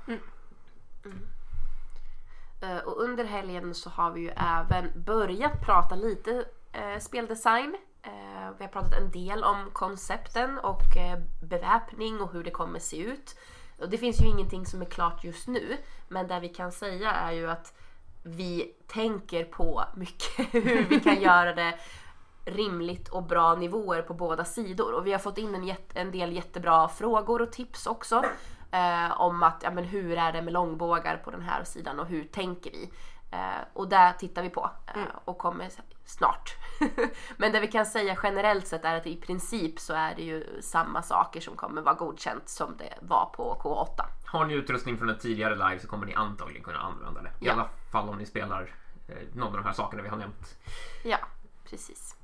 Eh, 2.60 2.76
Och 2.78 3.02
under 3.02 3.24
helgen 3.24 3.74
så 3.74 3.90
har 3.90 4.10
vi 4.10 4.20
ju 4.20 4.30
även 4.36 4.92
börjat 5.04 5.60
prata 5.60 5.94
lite 5.94 6.44
eh, 6.72 6.98
speldesign. 6.98 7.76
Vi 8.58 8.64
har 8.64 8.70
pratat 8.70 8.94
en 8.94 9.10
del 9.10 9.44
om 9.44 9.70
koncepten 9.72 10.58
och 10.58 10.96
eh, 10.96 11.18
beväpning 11.42 12.20
och 12.20 12.32
hur 12.32 12.44
det 12.44 12.50
kommer 12.50 12.78
se 12.78 12.96
ut. 12.96 13.38
Och 13.78 13.90
det 13.90 13.98
finns 13.98 14.20
ju 14.20 14.26
ingenting 14.26 14.66
som 14.66 14.82
är 14.82 14.86
klart 14.86 15.24
just 15.24 15.48
nu, 15.48 15.76
men 16.08 16.28
det 16.28 16.40
vi 16.40 16.48
kan 16.48 16.72
säga 16.72 17.12
är 17.12 17.32
ju 17.32 17.50
att 17.50 17.74
vi 18.22 18.74
tänker 18.86 19.44
på 19.44 19.84
mycket 19.96 20.54
hur 20.54 20.84
vi 20.88 21.00
kan 21.00 21.20
göra 21.20 21.54
det 21.54 21.74
rimligt 22.44 23.08
och 23.08 23.22
bra 23.22 23.54
nivåer 23.54 24.02
på 24.02 24.14
båda 24.14 24.44
sidor. 24.44 24.92
Och 24.92 25.06
vi 25.06 25.12
har 25.12 25.18
fått 25.18 25.38
in 25.38 25.54
en, 25.54 25.74
en 25.94 26.10
del 26.10 26.32
jättebra 26.32 26.88
frågor 26.88 27.42
och 27.42 27.52
tips 27.52 27.86
också. 27.86 28.24
Eh, 28.72 29.20
om 29.20 29.42
att, 29.42 29.60
ja 29.62 29.70
men 29.70 29.84
hur 29.84 30.18
är 30.18 30.32
det 30.32 30.42
med 30.42 30.52
långbågar 30.52 31.16
på 31.16 31.30
den 31.30 31.42
här 31.42 31.64
sidan 31.64 32.00
och 32.00 32.06
hur 32.06 32.24
tänker 32.24 32.70
vi? 32.70 32.90
Eh, 33.32 33.38
och 33.72 33.88
där 33.88 34.12
tittar 34.12 34.42
vi 34.42 34.50
på 34.50 34.70
eh, 34.94 35.02
och 35.24 35.38
kommer 35.38 35.68
snart. 36.04 36.54
men 37.36 37.52
det 37.52 37.60
vi 37.60 37.66
kan 37.68 37.86
säga 37.86 38.16
generellt 38.22 38.66
sett 38.66 38.84
är 38.84 38.96
att 38.96 39.06
i 39.06 39.16
princip 39.16 39.80
så 39.80 39.94
är 39.94 40.14
det 40.14 40.22
ju 40.22 40.60
samma 40.62 41.02
saker 41.02 41.40
som 41.40 41.56
kommer 41.56 41.82
vara 41.82 41.94
godkänt 41.94 42.48
som 42.48 42.76
det 42.76 42.94
var 43.00 43.26
på 43.36 43.60
K8. 43.62 44.04
Har 44.26 44.44
ni 44.46 44.54
utrustning 44.54 44.98
från 44.98 45.08
ett 45.10 45.20
tidigare 45.20 45.54
live 45.54 45.78
så 45.80 45.88
kommer 45.88 46.06
ni 46.06 46.14
antagligen 46.14 46.64
kunna 46.64 46.78
använda 46.78 47.22
det. 47.22 47.28
I 47.40 47.46
Ja. 47.46 47.52
alla 47.52 47.68
fall 47.92 48.08
om 48.08 48.18
ni 48.18 48.26
spelar 48.26 48.74
eh, 49.08 49.16
någon 49.34 49.48
av 49.48 49.56
de 49.56 49.64
här 49.64 49.72
sakerna 49.72 50.02
vi 50.02 50.08
har 50.08 50.16
nämnt. 50.16 50.58
Ja, 51.04 51.18
precis. 51.70 52.16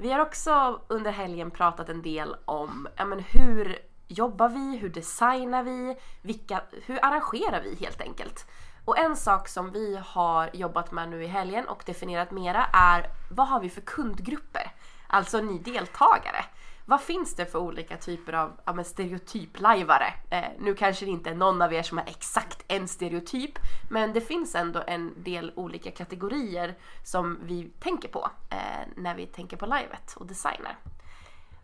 Vi 0.00 0.12
har 0.12 0.20
också 0.20 0.80
under 0.88 1.10
helgen 1.10 1.50
pratat 1.50 1.88
en 1.88 2.02
del 2.02 2.36
om 2.44 2.88
ja, 2.96 3.04
men 3.04 3.20
hur 3.20 3.78
jobbar 4.08 4.48
vi, 4.48 4.76
hur 4.76 4.88
designar 4.88 5.62
vi, 5.62 5.96
vilka, 6.22 6.60
hur 6.86 7.04
arrangerar 7.04 7.60
vi 7.60 7.74
helt 7.74 8.00
enkelt. 8.00 8.46
Och 8.84 8.98
en 8.98 9.16
sak 9.16 9.48
som 9.48 9.72
vi 9.72 10.00
har 10.04 10.50
jobbat 10.52 10.92
med 10.92 11.08
nu 11.08 11.24
i 11.24 11.26
helgen 11.26 11.68
och 11.68 11.82
definierat 11.86 12.30
mera 12.30 12.64
är 12.72 13.06
vad 13.30 13.48
har 13.48 13.60
vi 13.60 13.70
för 13.70 13.80
kundgrupper? 13.80 14.72
Alltså 15.06 15.40
ni 15.40 15.58
deltagare. 15.58 16.44
Vad 16.90 17.00
finns 17.00 17.34
det 17.34 17.46
för 17.46 17.58
olika 17.58 17.96
typer 17.96 18.32
av 18.32 18.52
ja, 18.64 18.84
stereotyplajvare? 18.84 20.14
Eh, 20.30 20.44
nu 20.58 20.74
kanske 20.74 21.04
det 21.04 21.10
inte 21.10 21.30
är 21.30 21.34
någon 21.34 21.62
av 21.62 21.72
er 21.72 21.82
som 21.82 21.98
är 21.98 22.04
exakt 22.06 22.64
en 22.68 22.88
stereotyp, 22.88 23.58
men 23.90 24.12
det 24.12 24.20
finns 24.20 24.54
ändå 24.54 24.82
en 24.86 25.22
del 25.22 25.52
olika 25.56 25.90
kategorier 25.90 26.74
som 27.04 27.38
vi 27.42 27.70
tänker 27.80 28.08
på 28.08 28.30
eh, 28.50 28.88
när 28.96 29.14
vi 29.14 29.26
tänker 29.26 29.56
på 29.56 29.66
livet 29.66 30.16
och 30.16 30.26
designar. 30.26 30.76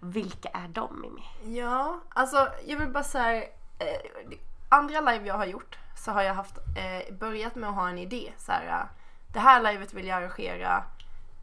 Vilka 0.01 0.49
är 0.49 0.69
de 0.69 1.01
Mimmi? 1.01 1.57
Ja, 1.59 2.01
alltså 2.09 2.49
jag 2.67 2.79
vill 2.79 2.89
bara 2.89 3.05
säga 3.05 3.43
eh, 3.79 4.11
andra 4.69 5.01
live 5.01 5.27
jag 5.27 5.35
har 5.35 5.47
gjort 5.47 5.79
så 5.97 6.11
har 6.11 6.23
jag 6.23 6.35
haft 6.35 6.59
eh, 6.59 7.15
börjat 7.15 7.55
med 7.55 7.69
att 7.69 7.75
ha 7.77 7.89
en 7.89 7.99
idé. 7.99 8.33
Så 8.39 8.53
här, 8.53 8.89
det 9.33 9.41
här 9.41 9.73
livet 9.73 9.95
vill 9.95 10.07
jag 10.07 10.17
arrangera. 10.17 10.85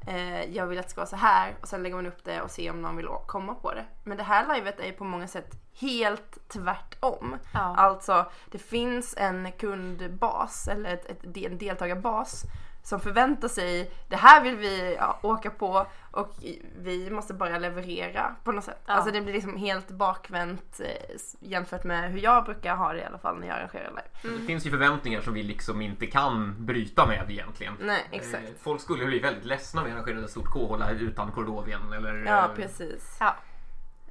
Eh, 0.08 0.56
jag 0.56 0.68
vill 0.68 0.80
att 0.80 0.86
det 0.86 0.92
ska 0.92 1.02
vara 1.02 1.10
så 1.10 1.16
här 1.16 1.56
och 1.62 1.68
sen 1.68 1.84
lägger 1.84 1.96
man 1.96 2.06
upp 2.06 2.24
det 2.24 2.42
och 2.42 2.52
ser 2.52 2.72
om 2.72 2.82
någon 2.82 2.98
vill 2.98 3.08
komma 3.28 3.56
på 3.56 3.74
det. 3.74 3.86
Men 4.04 4.18
det 4.18 4.24
här 4.24 4.56
livet 4.56 4.80
är 4.80 4.86
ju 4.86 4.92
på 4.92 5.04
många 5.04 5.28
sätt 5.28 5.52
helt 5.80 6.50
tvärtom. 6.50 7.36
Ja. 7.54 7.60
Alltså 7.60 8.26
det 8.52 8.58
finns 8.58 9.16
en 9.18 9.52
kundbas 9.52 10.68
eller 10.68 10.94
ett, 10.94 11.06
ett, 11.06 11.38
en 11.38 11.58
deltagarbas 11.58 12.44
som 12.84 13.00
förväntar 13.00 13.48
sig 13.48 13.92
det 14.08 14.16
här 14.16 14.44
vill 14.44 14.56
vi 14.56 14.96
ja, 15.00 15.20
åka 15.22 15.50
på 15.50 15.88
och 16.12 16.34
vi 16.78 17.10
måste 17.10 17.34
bara 17.34 17.58
leverera 17.58 18.36
på 18.44 18.52
något 18.52 18.64
sätt. 18.64 18.84
Ja. 18.86 18.94
Alltså 18.94 19.12
det 19.12 19.22
blir 19.22 19.34
liksom 19.34 19.58
helt 19.58 19.88
bakvänt 19.92 20.80
eh, 20.80 21.18
jämfört 21.40 21.84
med 21.84 22.12
hur 22.12 22.20
jag 22.20 22.46
brukar 22.46 22.76
ha 22.76 22.94
det 22.94 23.00
i 23.00 23.04
alla 23.04 23.18
fall 23.18 23.40
när 23.40 23.48
jag 23.48 23.58
arrangerar 23.58 23.90
live. 23.90 24.38
Det 24.38 24.46
finns 24.46 24.66
ju 24.66 24.70
förväntningar 24.70 25.22
som 25.22 25.34
vi 25.34 25.44
liksom 25.44 25.82
inte 25.82 26.06
kan 26.06 26.66
bryta 26.66 27.06
med 27.06 27.32
egentligen. 27.32 27.74
Nej, 27.80 28.08
exakt. 28.12 28.44
Eh, 28.44 28.56
Folk 28.62 28.82
skulle 28.82 29.06
bli 29.06 29.20
väldigt 29.20 29.46
ledsna 29.46 29.82
om 29.82 29.88
vi 29.88 29.94
arrangerade 29.94 30.24
ett 30.24 30.32
stort 30.32 30.50
KH 30.54 30.92
utan 31.02 31.32
Kordovien 31.32 31.94
eller... 31.94 32.26
Ja, 32.26 32.46
eh, 32.46 32.56
precis. 32.56 33.18
Ja. 33.20 33.36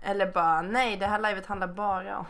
Eller 0.03 0.33
bara, 0.33 0.63
nej 0.63 0.97
det 0.97 1.07
här 1.07 1.21
livet 1.21 1.47
handlar 1.47 1.69
bara 1.69 2.19
om 2.19 2.27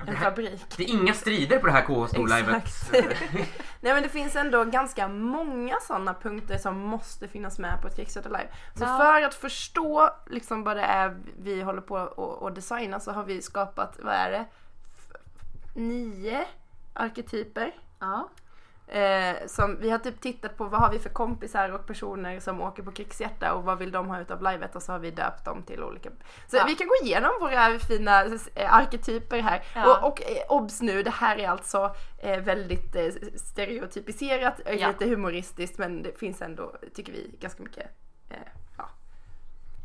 en 0.00 0.06
Det 0.06 0.12
här- 0.12 0.24
fabrik. 0.24 0.64
Det 0.76 0.84
är 0.84 0.88
inga 0.88 1.14
strider 1.14 1.58
på 1.58 1.66
det 1.66 1.72
här 1.72 1.82
KH 1.82 2.06
storlivet. 2.08 2.64
Nej 3.80 3.94
men 3.94 4.02
det 4.02 4.08
finns 4.08 4.36
ändå 4.36 4.64
ganska 4.64 5.08
många 5.08 5.76
sådana 5.80 6.14
punkter 6.14 6.58
som 6.58 6.78
måste 6.78 7.28
finnas 7.28 7.58
med 7.58 7.82
på 7.82 7.88
ett 7.88 7.96
Kickstarter 7.96 8.30
live. 8.30 8.48
Så 8.74 8.84
Ja. 8.84 8.98
för 8.98 9.22
att 9.22 9.34
förstå 9.34 10.10
liksom 10.26 10.64
vad 10.64 10.76
det 10.76 10.82
är 10.82 11.16
vi 11.38 11.62
håller 11.62 11.80
på 11.80 11.96
att 11.96 12.42
att 12.42 12.54
designa 12.54 13.00
så 13.00 13.12
har 13.12 13.24
vi 13.24 13.42
skapat, 13.42 13.98
vad 14.02 14.14
är 14.14 14.30
det? 14.30 14.44
F- 14.98 15.16
Nio 15.74 16.44
arketyper. 16.92 17.74
Ja. 17.98 18.28
Eh, 18.92 19.36
som, 19.46 19.76
vi 19.80 19.90
har 19.90 19.98
typ 19.98 20.20
tittat 20.20 20.56
på 20.56 20.64
vad 20.64 20.80
har 20.80 20.90
vi 20.90 20.98
för 20.98 21.08
kompisar 21.10 21.68
och 21.72 21.86
personer 21.86 22.40
som 22.40 22.60
åker 22.60 22.82
på 22.82 22.92
krigshjärta 22.92 23.52
och 23.54 23.64
vad 23.64 23.78
vill 23.78 23.92
de 23.92 24.08
ha 24.08 24.20
ut 24.20 24.30
av 24.30 24.42
livet 24.42 24.76
och 24.76 24.82
så 24.82 24.92
har 24.92 24.98
vi 24.98 25.10
döpt 25.10 25.44
dem 25.44 25.62
till 25.62 25.82
olika. 25.82 26.10
Så 26.48 26.56
Ja. 26.56 26.64
vi 26.66 26.74
kan 26.74 26.86
gå 26.88 26.94
igenom 27.06 27.30
våra 27.40 27.78
fina 27.78 28.24
eh, 28.54 28.74
arketyper 28.74 29.38
här. 29.40 29.62
Ja. 29.74 29.98
Och, 29.98 30.06
och 30.12 30.22
eh, 30.22 30.42
obs 30.48 30.80
nu, 30.82 31.02
det 31.02 31.10
här 31.10 31.36
är 31.38 31.48
alltså 31.48 31.94
eh, 32.18 32.40
väldigt 32.40 32.96
eh, 32.96 33.08
stereotypiserat, 33.36 34.60
eh, 34.66 34.74
Ja. 34.74 34.88
lite 34.88 35.06
humoristiskt 35.06 35.78
men 35.78 36.02
det 36.02 36.18
finns 36.18 36.42
ändå, 36.42 36.72
tycker 36.94 37.12
vi, 37.12 37.30
ganska 37.40 37.62
mycket 37.62 37.86
eh, 38.30 38.36
ja, 38.78 38.88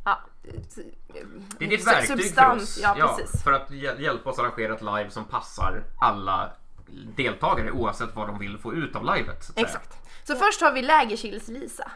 Ja. 0.06 0.20
Det 0.44 1.66
är 1.66 1.70
Sub- 1.70 1.86
verktyg 1.86 2.08
för 2.08 2.18
substans, 2.18 2.64
oss. 2.64 2.80
ja, 2.84 2.96
precis. 3.18 3.44
för 3.44 3.52
att 3.54 3.72
hjäl- 3.72 4.02
hjälpa 4.02 4.30
oss 4.30 4.40
arrangera 4.40 4.74
ett 4.74 4.82
live 4.82 5.10
som 5.10 5.26
passar 5.26 5.84
alla 6.02 6.52
deltagare 7.16 7.72
oavsett 7.72 8.16
vad 8.16 8.28
de 8.28 8.40
vill 8.40 8.58
få 8.58 8.74
ut 8.74 8.96
av 8.96 9.16
livet. 9.16 9.44
så. 9.44 9.54
Exakt. 9.56 9.98
Så 10.24 10.36
först 10.36 10.62
har 10.62 10.72
vi 10.72 10.82
Lägerkils-Lisa. 10.82 11.92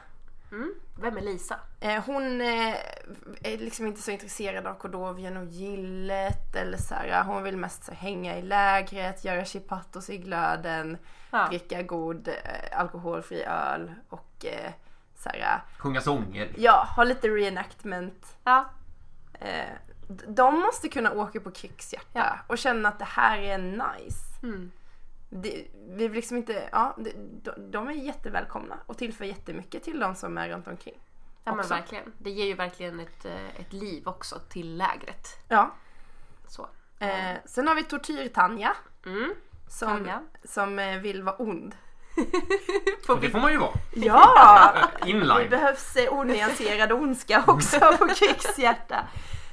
Mm. 0.52 0.74
Vem 1.02 1.18
är 1.18 1.22
Lisa? 1.22 1.60
Eh, 1.80 2.04
hon 2.06 2.42
eh, 2.42 2.76
är 3.44 3.58
liksom 3.58 3.88
inte 3.88 4.02
så 4.02 4.12
intresserad 4.12 4.68
av 4.68 4.74
Kordovien 4.74 5.38
och 5.38 5.46
gillet 5.46 6.56
eller 6.56 6.78
så 6.78 6.96
här. 6.96 7.24
Hon 7.24 7.44
vill 7.44 7.58
mest 7.58 7.84
så 7.84 7.92
hänga 7.94 8.38
i 8.38 8.42
lägret, 8.42 9.24
göra 9.26 9.46
chipattos 9.46 10.10
i 10.10 10.18
glöden, 10.18 10.98
Ja. 11.32 11.48
dricka 11.48 11.82
god 11.82 12.28
eh, 12.28 12.80
alkoholfri 12.80 13.44
öl 13.44 13.92
och 14.10 14.46
eh, 14.46 14.72
så 15.18 15.30
här, 15.30 15.62
Sjunga 15.78 16.02
sånger. 16.02 16.50
ja, 16.58 16.88
ha 16.96 17.04
lite 17.04 17.28
reenactment. 17.28 18.38
Ja. 18.44 18.66
Eh, 19.40 19.66
de 20.28 20.60
måste 20.60 20.90
kunna 20.90 21.12
åka 21.12 21.40
på 21.40 21.52
krigshjärta 21.52 22.06
Ja. 22.14 22.38
och 22.48 22.58
känna 22.58 22.90
att 22.90 23.00
det 23.00 23.06
här 23.06 23.38
är 23.38 23.58
nice. 23.58 24.20
Mm. 24.44 24.72
Det, 25.30 25.68
vi 25.74 26.08
vill 26.08 26.12
liksom 26.12 26.38
inte, 26.38 26.70
ja, 26.72 26.96
det, 26.98 27.12
de, 27.44 27.72
de 27.72 27.88
är 27.88 27.94
jättevälkomna 27.94 28.80
och 28.86 28.98
tillför 28.98 29.26
jättemycket 29.26 29.84
till 29.84 30.00
de 30.00 30.16
som 30.16 30.38
är 30.38 30.50
runt 30.50 30.68
omkring. 30.68 31.00
Ja 31.44 31.52
men 31.52 31.60
Också. 31.60 31.74
verkligen. 31.74 32.14
Det 32.18 32.30
ger 32.30 32.46
ju 32.46 32.54
verkligen 32.54 33.00
ett, 33.00 33.26
eh, 33.26 33.60
ett 33.60 33.74
liv 33.74 34.08
också 34.08 34.40
till 34.40 34.78
lägret. 34.78 35.28
Ja. 35.48 35.76
Så. 36.48 36.70
Eh, 37.00 37.36
sen 37.46 37.68
har 37.68 37.76
vi 37.76 37.84
Tortyr-Tanja. 37.84 38.76
Mm. 39.06 39.34
Som, 39.70 39.88
Tanja. 39.88 40.22
som 40.44 40.80
eh, 40.80 41.00
vill 41.00 41.24
vara 41.24 41.36
ond. 41.36 41.76
Och 43.08 43.20
det 43.22 43.30
får 43.30 43.40
man 43.40 43.52
ju 43.52 43.58
vara. 43.58 43.74
Ja! 43.94 44.74
In 45.06 45.20
Det 45.20 45.48
behövs 45.50 45.96
eh, 45.96 46.14
onyanserad 46.14 46.92
ondska 46.92 47.44
också 47.48 47.80
på 47.80 48.08
krigshjärta. 48.08 49.08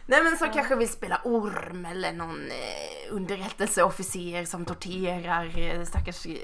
Nej 0.09 0.23
men 0.23 0.37
som 0.37 0.51
kanske 0.51 0.77
vill 0.77 0.89
spela 0.89 1.21
orm 1.25 1.85
eller 1.85 2.13
någon 2.13 2.47
eh, 2.51 3.15
underrättelseofficer 3.15 4.45
som 4.45 4.65
torterar 4.65 5.59
eh, 5.59 5.83
stackars 5.85 6.27
eh, 6.27 6.35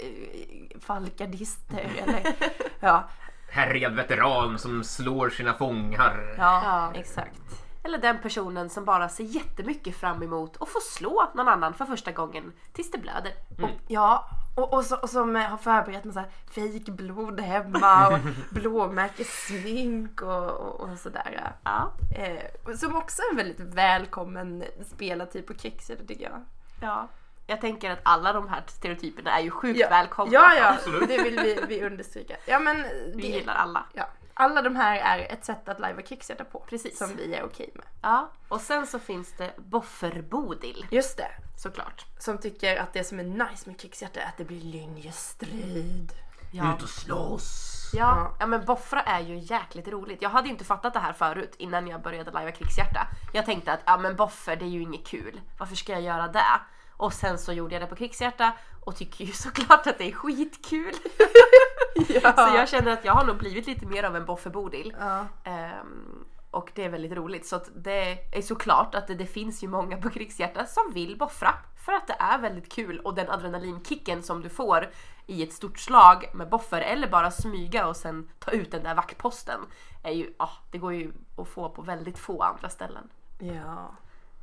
falkadister 0.81 1.90
eller 2.02 2.23
ja. 2.81 3.09
Härjad 3.50 3.95
veteran 3.95 4.59
som 4.59 4.85
slår 4.85 5.31
sina 5.31 5.54
fångar. 5.54 6.35
Ja, 6.38 6.62
Ja. 6.64 7.00
exakt. 7.00 7.62
Eller 7.85 7.99
den 7.99 8.19
personen 8.19 8.71
som 8.71 8.85
bara 8.85 9.09
ser 9.09 9.25
jättemycket 9.25 9.97
fram 9.97 10.23
emot 10.23 10.62
att 10.62 10.69
få 10.69 10.81
slå 10.81 11.31
någon 11.35 11.49
annan 11.49 11.75
för 11.75 11.85
första 11.85 12.12
gången 12.12 12.53
tills 12.73 12.91
det 12.91 12.99
blöder. 12.99 13.33
Och, 13.62 13.69
ja, 13.89 14.29
och, 14.57 14.73
och, 14.73 14.85
så, 14.85 14.97
och 14.97 15.11
som 15.11 15.35
har 15.35 15.57
förberett 15.57 16.05
med 16.05 16.15
så 16.15 16.21
här 16.21 16.31
fejkblod 16.51 17.41
hemma 17.41 18.09
och 18.09 18.19
blåmärkessmink 18.51 20.23
och, 20.23 20.51
och, 20.51 20.81
och 20.81 20.99
sådär. 20.99 21.53
Ja. 21.65 21.93
Eh, 22.17 22.75
som 22.77 22.97
också 22.97 23.23
är 23.23 23.31
en 23.31 23.37
väldigt 23.37 23.61
välkommen 23.61 24.65
spelartyp 24.87 25.47
på 25.47 25.55
krigshjärta 25.55 26.05
tycker 26.09 26.25
jag. 26.25 26.45
ja. 26.81 27.09
Jag 27.47 27.61
tänker 27.61 27.91
att 27.91 27.99
alla 28.03 28.33
de 28.33 28.49
här 28.49 28.62
stereotyperna 28.67 29.39
är 29.39 29.43
ju 29.43 29.51
sjukt 29.51 29.81
Ja. 29.81 29.89
välkomna. 29.89 30.33
Ja, 30.35 30.55
ja, 30.55 30.73
Absolut. 30.75 31.09
det 31.09 31.23
vill 31.23 31.41
vi, 31.41 31.65
vi 31.69 31.85
understryka. 31.87 32.37
Ja, 32.47 32.59
men 32.59 32.77
Vi 33.15 33.23
det, 33.23 33.29
gillar 33.29 33.55
alla. 33.55 33.85
ja, 33.93 34.05
alla 34.43 34.63
de 34.63 34.77
här 34.77 34.97
är 34.97 35.33
ett 35.33 35.45
sätt 35.45 35.69
att 35.69 35.81
lajva 35.81 36.03
krigshjärta 36.03 36.45
på. 36.45 36.59
Precis. 36.69 36.99
Som 36.99 37.17
vi 37.17 37.35
är 37.35 37.45
okej 37.45 37.71
med. 37.75 37.85
Ja. 38.03 38.31
Och 38.49 38.61
sen 38.61 38.87
så 38.87 38.99
finns 38.99 39.33
det 39.39 39.53
Bofferbodil 39.57 40.87
Just 40.91 41.17
det. 41.17 41.31
såklart. 41.57 42.07
Som 42.19 42.39
tycker 42.39 42.77
att 42.77 42.93
det 42.93 43.05
som 43.05 43.21
är 43.21 43.25
nice 43.25 43.69
med 43.69 43.81
krigshjärta 43.81 44.21
är 44.21 44.27
att 44.29 44.37
det 44.37 44.45
blir 44.45 44.61
linjestrid. 44.61 46.13
Ja. 46.53 46.75
Ut 46.77 46.83
och 46.83 46.89
slåss. 46.89 47.79
Ja, 47.95 48.37
ja 48.41 48.47
men 48.47 48.65
Boffra 48.65 49.03
är 49.03 49.21
ju 49.21 49.39
jäkligt 49.39 49.89
roligt. 49.89 50.23
Jag 50.23 50.31
hade 50.31 50.49
inte 50.49 50.65
fattat 50.65 50.93
det 50.95 51.01
här 51.01 51.13
förut 51.13 51.55
innan 51.59 51.89
jag 51.89 52.03
började 52.03 52.31
lajva 52.31 52.51
krigshjärta. 52.53 53.07
Jag 53.33 53.45
tänkte 53.47 53.73
att 53.73 53.81
ja 53.87 53.99
men 53.99 54.17
Boffer 54.17 54.57
det 54.57 54.65
är 54.65 54.69
ju 54.69 54.83
inget 54.83 55.07
kul. 55.07 55.41
Varför 55.59 55.77
ska 55.77 55.93
jag 55.93 56.03
göra 56.03 56.29
det? 56.29 56.61
Och 56.97 57.13
sen 57.13 57.39
så 57.39 57.53
gjorde 57.53 57.75
jag 57.75 57.83
det 57.83 57.87
på 57.87 57.97
krigshjärta 57.97 58.53
och 58.85 58.97
tycker 58.97 59.25
ju 59.25 59.33
såklart 59.33 59.87
att 59.87 59.99
det 59.99 60.09
är 60.09 60.13
skitkul. 60.13 60.95
Ja. 62.23 62.33
Så 62.33 62.57
jag 62.57 62.69
känner 62.69 62.93
att 62.93 63.05
jag 63.05 63.13
har 63.13 63.25
nog 63.25 63.37
blivit 63.39 63.67
lite 63.67 63.87
mer 63.87 64.03
av 64.03 64.17
en 64.17 64.25
Bofferbodil. 64.25 64.95
Ja. 65.01 65.27
Ehm, 65.45 66.25
och 66.51 66.73
det 66.75 66.85
är 66.85 66.89
väldigt 66.89 67.13
roligt. 67.13 67.47
Så 67.47 67.61
det 67.75 68.19
är 68.37 68.43
såklart 68.43 68.95
att 68.95 69.07
det, 69.07 69.15
det 69.15 69.27
finns 69.27 69.63
ju 69.65 69.69
många 69.69 69.97
på 69.97 70.11
krigshjärta 70.11 70.67
som 70.67 70.93
vill 70.95 71.19
boffra. 71.19 71.55
För 71.85 71.93
att 71.93 72.07
det 72.07 72.17
är 72.19 72.39
väldigt 72.39 72.73
kul 72.73 73.01
och 73.01 73.15
den 73.15 73.31
adrenalinkicken 73.31 74.23
som 74.23 74.43
du 74.43 74.49
får 74.49 74.91
i 75.27 75.43
ett 75.43 75.53
stort 75.53 75.79
slag 75.79 76.31
med 76.35 76.49
boffer 76.49 76.81
eller 76.81 77.09
bara 77.09 77.31
smyga 77.31 77.87
och 77.87 77.97
sen 77.97 78.29
ta 78.39 78.51
ut 78.51 78.71
den 78.71 78.83
där 78.83 78.95
vaktposten. 78.95 79.61
Är 80.03 80.13
ju, 80.13 80.35
ah, 80.37 80.51
det 80.71 80.79
går 80.79 80.95
ju 80.95 81.13
att 81.37 81.49
få 81.49 81.69
på 81.69 81.83
väldigt 81.83 82.19
få 82.19 82.43
andra 82.43 82.69
ställen. 82.69 83.09
ja. 83.39 83.95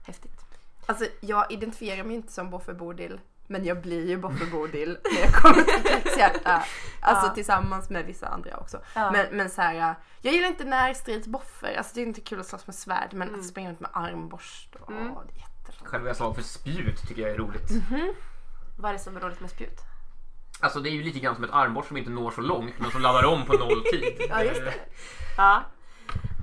Häftigt. 0.05 0.45
Alltså 0.85 1.05
jag 1.21 1.51
identifierar 1.51 2.03
mig 2.03 2.15
inte 2.15 2.31
som 2.31 2.49
Bofferbodil. 2.49 3.19
Men 3.51 3.65
jag 3.65 3.81
blir 3.81 4.09
ju 4.09 4.17
Bofferbodil 4.17 4.97
när 5.13 5.21
jag 5.21 5.33
kommer 5.33 5.63
till 5.63 5.83
krigshjärta. 5.83 6.63
Alltså 7.01 7.27
Ja. 7.27 7.33
tillsammans 7.33 7.89
med 7.89 8.05
vissa 8.05 8.27
andra 8.27 8.57
också. 8.57 8.81
Ja. 8.95 9.11
Men, 9.11 9.25
men 9.37 9.49
så 9.49 9.61
här, 9.61 9.95
jag 10.21 10.33
gillar 10.33 10.47
inte 10.47 10.63
närstridsboffer. 10.63 11.77
Alltså 11.77 11.95
det 11.95 12.01
är 12.01 12.05
inte 12.05 12.21
kul 12.21 12.39
att 12.39 12.45
slåss 12.47 12.67
med 12.67 12.75
svärd. 12.75 13.09
Men 13.13 13.27
Mm. 13.27 13.39
att 13.39 13.45
springa 13.45 13.69
runt 13.69 13.79
med 13.79 13.89
armborst. 13.93 14.75
Åh, 14.81 14.87
det 14.89 14.93
är 14.95 15.39
jätteroligt. 15.39 15.87
Själv 15.87 16.03
är 16.03 16.07
jag 16.09 16.15
slag 16.17 16.35
för 16.35 16.41
spjut 16.43 17.07
tycker 17.07 17.21
jag 17.21 17.31
är 17.31 17.37
roligt. 17.37 17.69
Vad 18.77 18.89
är 18.89 18.93
det 18.93 18.99
som 18.99 19.15
är 19.17 19.19
roligt 19.21 19.39
med 19.41 19.49
spjut? 19.49 19.79
Alltså 20.61 20.79
det 20.79 20.89
är 20.89 20.91
ju 20.91 21.03
lite 21.03 21.19
grann 21.19 21.35
som 21.35 21.43
ett 21.43 21.51
armborst 21.53 21.87
som 21.87 21.97
inte 21.97 22.09
når 22.09 22.31
så 22.31 22.41
långt 22.41 22.73
men 22.79 22.91
som 22.91 23.01
laddar 23.01 23.25
om 23.25 23.45
på 23.45 23.53
nolltid. 23.53 24.03
Ja, 24.29 24.43
just 24.43 24.61
det. 24.61 24.73
Ja. 25.37 25.63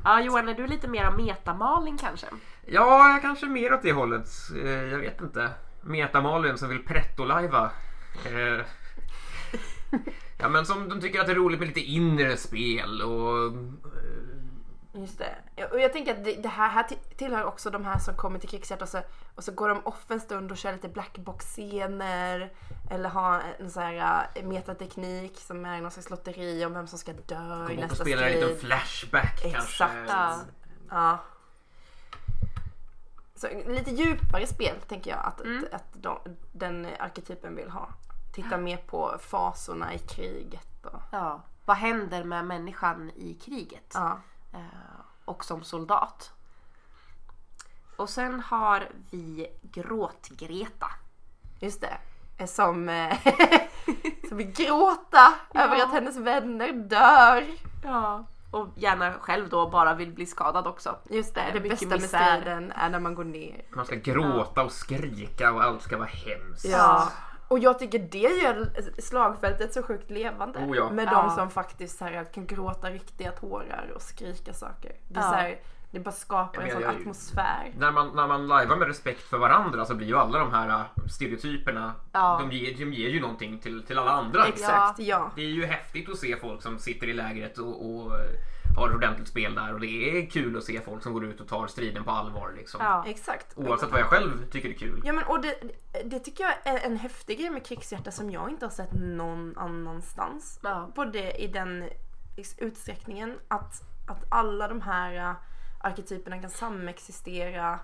Ja 0.05 0.21
Johan, 0.21 0.49
är 0.49 0.55
du 0.55 0.67
lite 0.67 0.89
mer 0.89 1.05
av 1.05 1.17
metamaling 1.17 1.99
kanske? 1.99 2.27
Ja, 2.67 3.09
jag 3.13 3.23
kanske 3.23 3.47
mer 3.47 3.73
åt 3.75 3.83
det 3.83 3.93
hållet. 3.93 4.29
Eh, 4.65 4.71
Jag 4.71 4.99
vet 4.99 5.21
inte. 5.21 5.51
Metamalin 5.87 6.59
som 6.59 6.69
vill 6.69 6.85
pretto-lajva. 6.85 7.71
Eh, 8.25 8.65
Ja 10.39 10.49
men 10.49 10.67
som 10.67 10.89
de 10.89 11.01
tycker 11.01 11.21
att 11.21 11.27
det 11.27 11.33
är 11.33 11.37
roligt 11.37 11.59
med 11.59 11.69
lite 11.69 11.81
inre 11.81 12.37
spel 12.37 13.03
och... 13.03 13.47
eh, 13.47 15.01
Just 15.01 15.19
det. 15.19 15.65
Och 15.73 15.81
jag 15.81 15.93
tänker 15.93 16.13
att 16.15 16.25
det, 16.25 16.43
det 16.43 16.49
här, 16.49 16.69
här 16.69 16.83
till- 16.83 17.17
tillhör 17.17 17.45
också 17.45 17.71
de 17.71 17.85
här 17.85 17.99
som 17.99 18.15
kommer 18.17 18.39
till 18.39 18.49
krigshjärta 18.49 18.85
och 18.85 18.89
så, 18.89 19.01
och 19.35 19.45
så 19.45 19.53
går 19.53 19.69
de 19.69 19.87
off 19.87 20.05
en 20.11 20.21
stund 20.21 20.51
och 20.51 20.57
kör 20.57 20.73
lite 20.73 20.89
blackbox-scener. 20.89 22.53
Eller 22.91 23.09
har 23.09 23.43
en 23.59 23.71
sån 23.71 23.83
här 23.83 24.27
äh, 24.35 24.45
metateknik 24.45 25.39
som 25.39 25.65
är 25.65 25.81
någon 25.81 25.91
slags 25.91 26.11
lotteri 26.11 26.65
om 26.65 26.73
vem 26.75 26.87
som 26.87 26.99
ska 26.99 27.13
dö 27.13 27.19
i 27.19 27.27
Kommer 27.29 27.63
upp 27.65 27.71
och 27.71 27.77
nästa 27.77 28.05
spelar 28.05 28.29
strid. 28.31 28.59
flashback 28.61 29.45
Exakt. 29.45 29.55
kanske. 29.55 29.85
Ja. 30.09 30.39
Ja. 30.91 31.19
Så 33.37 33.49
lite 33.67 33.91
djupare 33.91 34.47
spel 34.47 34.77
tänker 34.89 35.11
jag 35.11 35.21
att, 35.27 35.41
Mm. 35.41 35.65
att, 35.65 35.75
att 35.75 35.87
de, 35.93 36.19
den 36.53 36.87
arketypen 36.99 37.57
vill 37.57 37.71
ha. 37.71 37.89
Titta 38.35 38.57
mer 38.57 38.77
på 38.77 39.17
fasorna 39.21 39.95
i 39.95 39.99
kriget. 39.99 40.87
Och, 40.87 41.01
Ja. 41.13 41.41
Vad 41.65 41.77
händer 41.77 42.25
med 42.25 42.45
människan 42.45 43.11
i 43.17 43.35
kriget? 43.35 43.91
ja. 43.95 44.19
Eh, 44.53 44.61
och 45.25 45.45
som 45.45 45.65
soldat. 45.65 46.33
Och 47.97 48.09
sen 48.11 48.41
har 48.41 48.89
vi 49.11 49.47
Gråt-Greta. 49.63 50.91
Just 51.61 51.81
det. 51.81 51.99
Eh, 52.39 52.47
Som, 52.47 52.89
eh, 52.89 53.19
som 54.29 54.37
vill 54.37 54.53
gråta 54.53 55.35
Ja. 55.53 55.61
över 55.65 55.83
att 55.83 55.91
hennes 55.93 56.17
vänner 56.17 56.73
dör. 56.73 57.47
Ja. 57.85 58.25
Och 58.57 58.69
gärna 58.77 59.13
själv 59.13 59.49
då 59.49 59.69
bara 59.71 59.95
vill 59.95 60.13
bli 60.13 60.27
skadad 60.27 60.67
också. 60.67 60.97
Just 61.11 61.35
det, 61.35 61.43
det 61.53 61.61
bästa 61.61 61.87
med 61.87 62.01
misär. 62.01 62.41
striden 62.41 62.73
är 62.73 62.91
när 62.91 63.01
man 63.01 63.15
går 63.15 63.25
ner. 63.25 63.65
Man 63.71 63.87
ska 63.87 63.97
gråta 63.97 64.65
och 64.65 64.73
skrika 64.73 65.53
och 65.53 65.63
allt 65.65 65.83
ska 65.83 65.97
vara 65.97 66.09
hemskt. 66.09 66.65
Ja. 66.65 67.09
Och 67.49 67.59
jag 67.59 67.79
tycker 67.79 67.99
det 67.99 68.19
gör 68.19 68.69
slagfältet 69.01 69.73
så 69.75 69.83
sjukt 69.83 70.11
levande. 70.11 70.59
Oh 70.59 70.77
ja. 70.77 70.91
Med 70.91 71.09
Ja. 71.13 71.23
de 71.23 71.31
som 71.37 71.51
faktiskt 71.51 71.99
så 71.99 72.05
här, 72.05 72.25
kan 72.25 72.47
gråta 72.47 72.91
riktiga 72.91 73.31
tårar 73.33 73.93
och 73.95 74.03
skrika 74.03 74.53
saker. 74.53 74.93
Det, 75.09 75.19
är 75.19 75.23
Ja. 75.23 75.29
så 75.31 75.35
här, 75.35 75.59
det 75.91 76.01
bara 76.01 76.13
skapar 76.13 76.63
en 76.63 76.71
sån 76.71 76.83
jag- 76.83 76.95
atmosfär. 76.97 77.73
När 77.79 77.93
man, 77.93 78.17
när 78.17 78.27
man 78.27 78.47
lajvar 78.47 78.77
med 78.77 78.89
respekt 78.89 79.23
för 79.23 79.39
varandra 79.39 79.85
så 79.85 79.95
blir 79.95 80.07
ju 80.07 80.17
alla 80.17 80.39
de 80.39 80.53
här 80.53 80.69
äh, 80.69 81.07
stereotyperna, 81.09 81.95
Ja. 82.13 82.39
de, 82.41 82.57
ger, 82.57 82.75
de 82.79 82.93
ger 82.93 83.09
ju 83.09 83.21
någonting 83.21 83.59
till, 83.59 83.83
till 83.83 83.99
alla 83.99 84.11
andra. 84.11 84.47
Exakt, 84.47 84.99
ja. 84.99 85.31
Det 85.37 85.43
är 85.43 85.47
ju 85.49 85.67
häftigt 85.67 86.09
att 86.09 86.19
se 86.19 86.37
folk 86.37 86.63
som 86.63 86.79
sitter 86.79 87.07
i 87.09 87.13
lägret 87.13 87.59
och, 87.59 87.91
och, 87.91 88.13
har 88.77 88.89
ett 88.89 88.95
ordentligt 88.95 89.29
spel 89.29 89.55
där 89.55 89.75
och 89.75 89.81
det 89.81 89.87
är 89.87 90.31
kul 90.31 90.57
att 90.57 90.65
se 90.65 90.81
folk 90.81 91.03
som 91.03 91.13
går 91.13 91.25
ut 91.25 91.41
och 91.41 91.49
tar 91.49 91.67
striden 91.67 92.05
på 92.05 92.11
allvar 92.11 92.53
liksom. 92.57 92.81
Ja. 92.85 93.05
Exakt. 93.07 93.53
Oavsett 93.57 93.91
vad 93.91 94.01
jag 94.01 94.07
själv 94.07 94.51
tycker 94.51 94.69
är 94.69 94.73
kul. 94.73 95.03
Ja 95.05 95.13
men 95.13 95.25
och 95.25 95.41
det, 95.41 95.55
det 96.05 96.19
tycker 96.19 96.45
jag 96.45 96.55
är 96.65 96.87
en 96.87 96.97
häftig 96.97 97.39
grej 97.39 97.51
med 97.51 97.67
krigshjärta 97.67 98.11
som 98.11 98.31
jag 98.31 98.51
inte 98.51 98.67
har 98.67 98.71
sett 98.71 98.93
någon 98.93 99.59
annanstans. 99.59 100.61
Ja. 100.63 100.91
Både 100.95 101.43
i 101.43 101.47
den 101.47 101.89
utsträckningen 102.59 103.39
att, 103.49 103.83
att 104.09 104.25
alla 104.29 104.69
de 104.69 104.81
här 104.81 105.15
äh, 105.15 105.37
arketyperna 105.87 106.41
kan 106.41 106.51
samexistera 106.51 107.81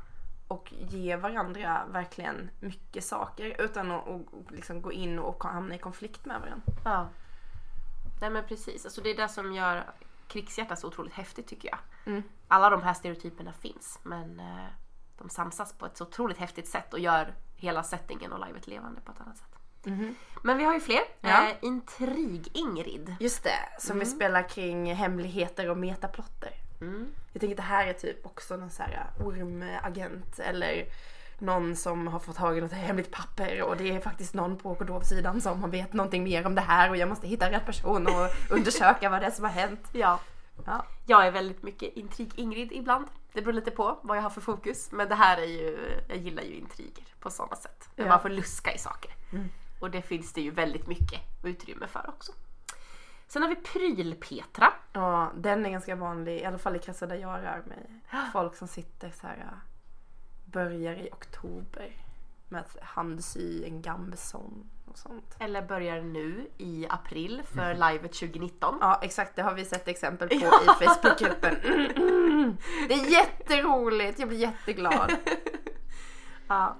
och 0.48 0.72
ge 0.72 1.16
varandra 1.16 1.82
verkligen 1.90 2.50
mycket 2.60 3.04
saker 3.04 3.56
utan 3.58 3.90
att 3.90 4.06
och, 4.06 4.34
och 4.34 4.52
liksom 4.52 4.82
gå 4.82 4.92
in 4.92 5.18
och 5.18 5.44
hamna 5.44 5.74
i 5.74 5.78
konflikt 5.78 6.24
med 6.24 6.40
varandra. 6.40 6.66
Ja. 6.84 7.08
Nej 8.20 8.30
men 8.30 8.44
precis, 8.44 8.84
alltså 8.84 9.00
det 9.00 9.10
är 9.10 9.16
det 9.16 9.28
som 9.28 9.54
gör 9.54 9.90
krigshjärta 10.28 10.76
så 10.76 10.86
otroligt 10.86 11.12
häftigt 11.12 11.46
tycker 11.46 11.68
jag. 11.68 11.78
Mm. 12.06 12.22
Alla 12.48 12.70
de 12.70 12.82
här 12.82 12.94
stereotyperna 12.94 13.52
finns 13.52 13.98
men 14.02 14.40
eh, 14.40 14.66
de 15.18 15.28
samsas 15.28 15.72
på 15.72 15.86
ett 15.86 15.96
så 15.96 16.04
otroligt 16.04 16.38
häftigt 16.38 16.68
sätt 16.68 16.92
och 16.92 17.00
gör 17.00 17.34
hela 17.56 17.82
settingen 17.82 18.32
och 18.32 18.46
livet 18.46 18.66
levande 18.66 19.00
på 19.00 19.12
ett 19.12 19.20
annat 19.20 19.36
sätt. 19.36 19.46
Men 20.42 20.58
vi 20.58 20.64
har 20.64 20.74
ju 20.74 20.80
fler. 20.80 21.02
Ja. 21.20 21.48
Eh, 21.48 21.56
Intrig-Ingrid. 21.60 23.16
Just 23.20 23.44
det, 23.44 23.58
som 23.78 23.98
vi 23.98 24.06
spelar 24.06 24.48
kring 24.48 24.94
hemligheter 24.94 25.70
och 25.70 25.78
metaplotter. 25.78 26.52
Mm. 26.82 27.06
Jag 27.32 27.40
tänker 27.40 27.54
att 27.54 27.56
det 27.56 27.62
här 27.62 27.86
är 27.86 27.92
typ 27.92 28.26
också 28.26 28.56
någon 28.56 28.70
så 28.70 28.82
här 28.82 29.06
ormagent 29.20 30.38
eller 30.38 30.84
någon 31.38 31.76
som 31.76 32.06
har 32.06 32.18
fått 32.18 32.36
tag 32.36 32.58
i 32.58 32.60
något 32.60 32.72
hemligt 32.72 33.10
papper 33.10 33.62
och 33.62 33.76
det 33.76 33.90
är 33.90 34.00
faktiskt 34.00 34.34
någon 34.34 34.56
på 34.56 34.74
Kodov-sidan 34.74 35.40
som 35.40 35.70
vet 35.70 35.92
någonting 35.92 36.24
mer 36.24 36.46
om 36.46 36.54
det 36.54 36.60
här 36.60 36.90
och 36.90 36.96
jag 36.96 37.08
måste 37.08 37.26
hitta 37.28 37.50
rätt 37.50 37.66
person 37.66 38.06
och 38.06 38.28
undersöka 38.50 39.10
vad 39.10 39.20
det 39.22 39.26
är 39.26 39.30
som 39.30 39.44
har 39.44 39.52
hänt. 39.52 39.88
Ja. 39.92 40.20
Ja. 40.66 40.86
Jag 41.06 41.26
är 41.26 41.30
väldigt 41.30 41.62
mycket 41.62 41.94
intrig-Ingrid 41.96 42.72
ibland. 42.72 43.06
Det 43.32 43.40
beror 43.42 43.52
lite 43.52 43.70
på 43.70 43.98
vad 44.02 44.16
jag 44.16 44.22
har 44.22 44.30
för 44.30 44.40
fokus. 44.40 44.92
Men 44.92 45.08
det 45.08 45.14
här 45.14 45.38
är 45.38 45.46
ju, 45.46 45.78
jag 46.08 46.18
gillar 46.18 46.42
ju 46.42 46.54
intriger 46.54 47.04
på 47.20 47.30
sådana 47.30 47.56
sätt. 47.56 47.88
När 47.96 48.04
Ja. 48.04 48.08
man 48.10 48.20
får 48.22 48.28
luska 48.28 48.72
i 48.74 48.78
saker. 48.78 49.10
Och 49.80 49.90
det 49.90 50.02
finns 50.02 50.32
det 50.32 50.40
ju 50.40 50.50
väldigt 50.50 50.86
mycket 50.86 51.20
utrymme 51.44 51.86
för 51.86 52.04
också. 52.08 52.32
Sen 53.32 53.42
har 53.42 53.48
vi 53.48 53.56
Pryl-Petra. 53.56 54.72
Ja, 54.92 55.32
den 55.36 55.66
är 55.66 55.70
ganska 55.70 55.96
vanlig, 55.96 56.40
i 56.40 56.44
alla 56.44 56.58
fall 56.58 56.76
i 56.76 56.78
kretsar 56.78 57.06
där 57.06 57.16
jag 57.16 57.42
rör 57.42 57.62
mig. 57.66 58.00
Folk 58.32 58.56
som 58.56 58.68
sitter 58.68 59.10
så 59.10 59.26
här, 59.26 59.36
äh, 59.36 59.58
börjar 60.44 60.92
i 60.92 61.08
oktober 61.12 61.92
med 62.48 62.60
att 62.60 62.76
handsy 62.82 63.64
en 63.64 63.82
gambeson 63.82 64.70
och 64.86 64.98
sånt. 64.98 65.36
Eller 65.38 65.62
börjar 65.62 66.02
nu 66.02 66.46
i 66.58 66.86
april 66.90 67.42
för 67.44 67.74
livet 67.74 68.12
2019. 68.12 68.78
Ja 68.80 69.00
exakt, 69.02 69.36
det 69.36 69.42
har 69.42 69.54
vi 69.54 69.64
sett 69.64 69.88
exempel 69.88 70.28
på 70.28 70.34
i 70.64 70.86
Facebookgruppen. 70.86 71.56
Mm, 71.56 71.90
mm. 71.96 72.56
Det 72.88 72.94
är 72.94 73.10
jätteroligt, 73.10 74.18
jag 74.18 74.28
blir 74.28 74.38
jätteglad. 74.38 75.12
Ja. 76.48 76.76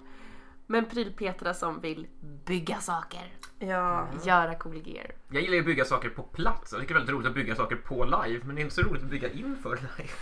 Men 0.67 0.85
Pryl-Petra 0.85 1.55
som 1.55 1.81
vill 1.81 2.07
bygga 2.45 2.81
saker. 2.81 3.33
Ja, 3.59 4.07
Göra 4.25 4.55
cool 4.55 4.77
gear. 4.87 5.11
Jag 5.31 5.43
gillar 5.43 5.55
ju 5.55 5.61
att 5.61 5.67
bygga 5.67 5.85
saker 5.85 6.09
på 6.09 6.23
plats. 6.23 6.73
Jag 6.73 6.81
tycker 6.81 6.95
det 6.95 6.99
är 6.99 7.01
väldigt 7.01 7.15
roligt 7.15 7.29
att 7.29 7.35
bygga 7.35 7.55
saker 7.55 7.77
på 7.77 8.05
live. 8.05 8.45
Men 8.45 8.55
det 8.55 8.61
är 8.61 8.63
inte 8.63 8.75
så 8.75 8.83
roligt 8.83 9.03
att 9.03 9.09
bygga 9.11 9.31
inför 9.31 9.77
live. 9.77 10.13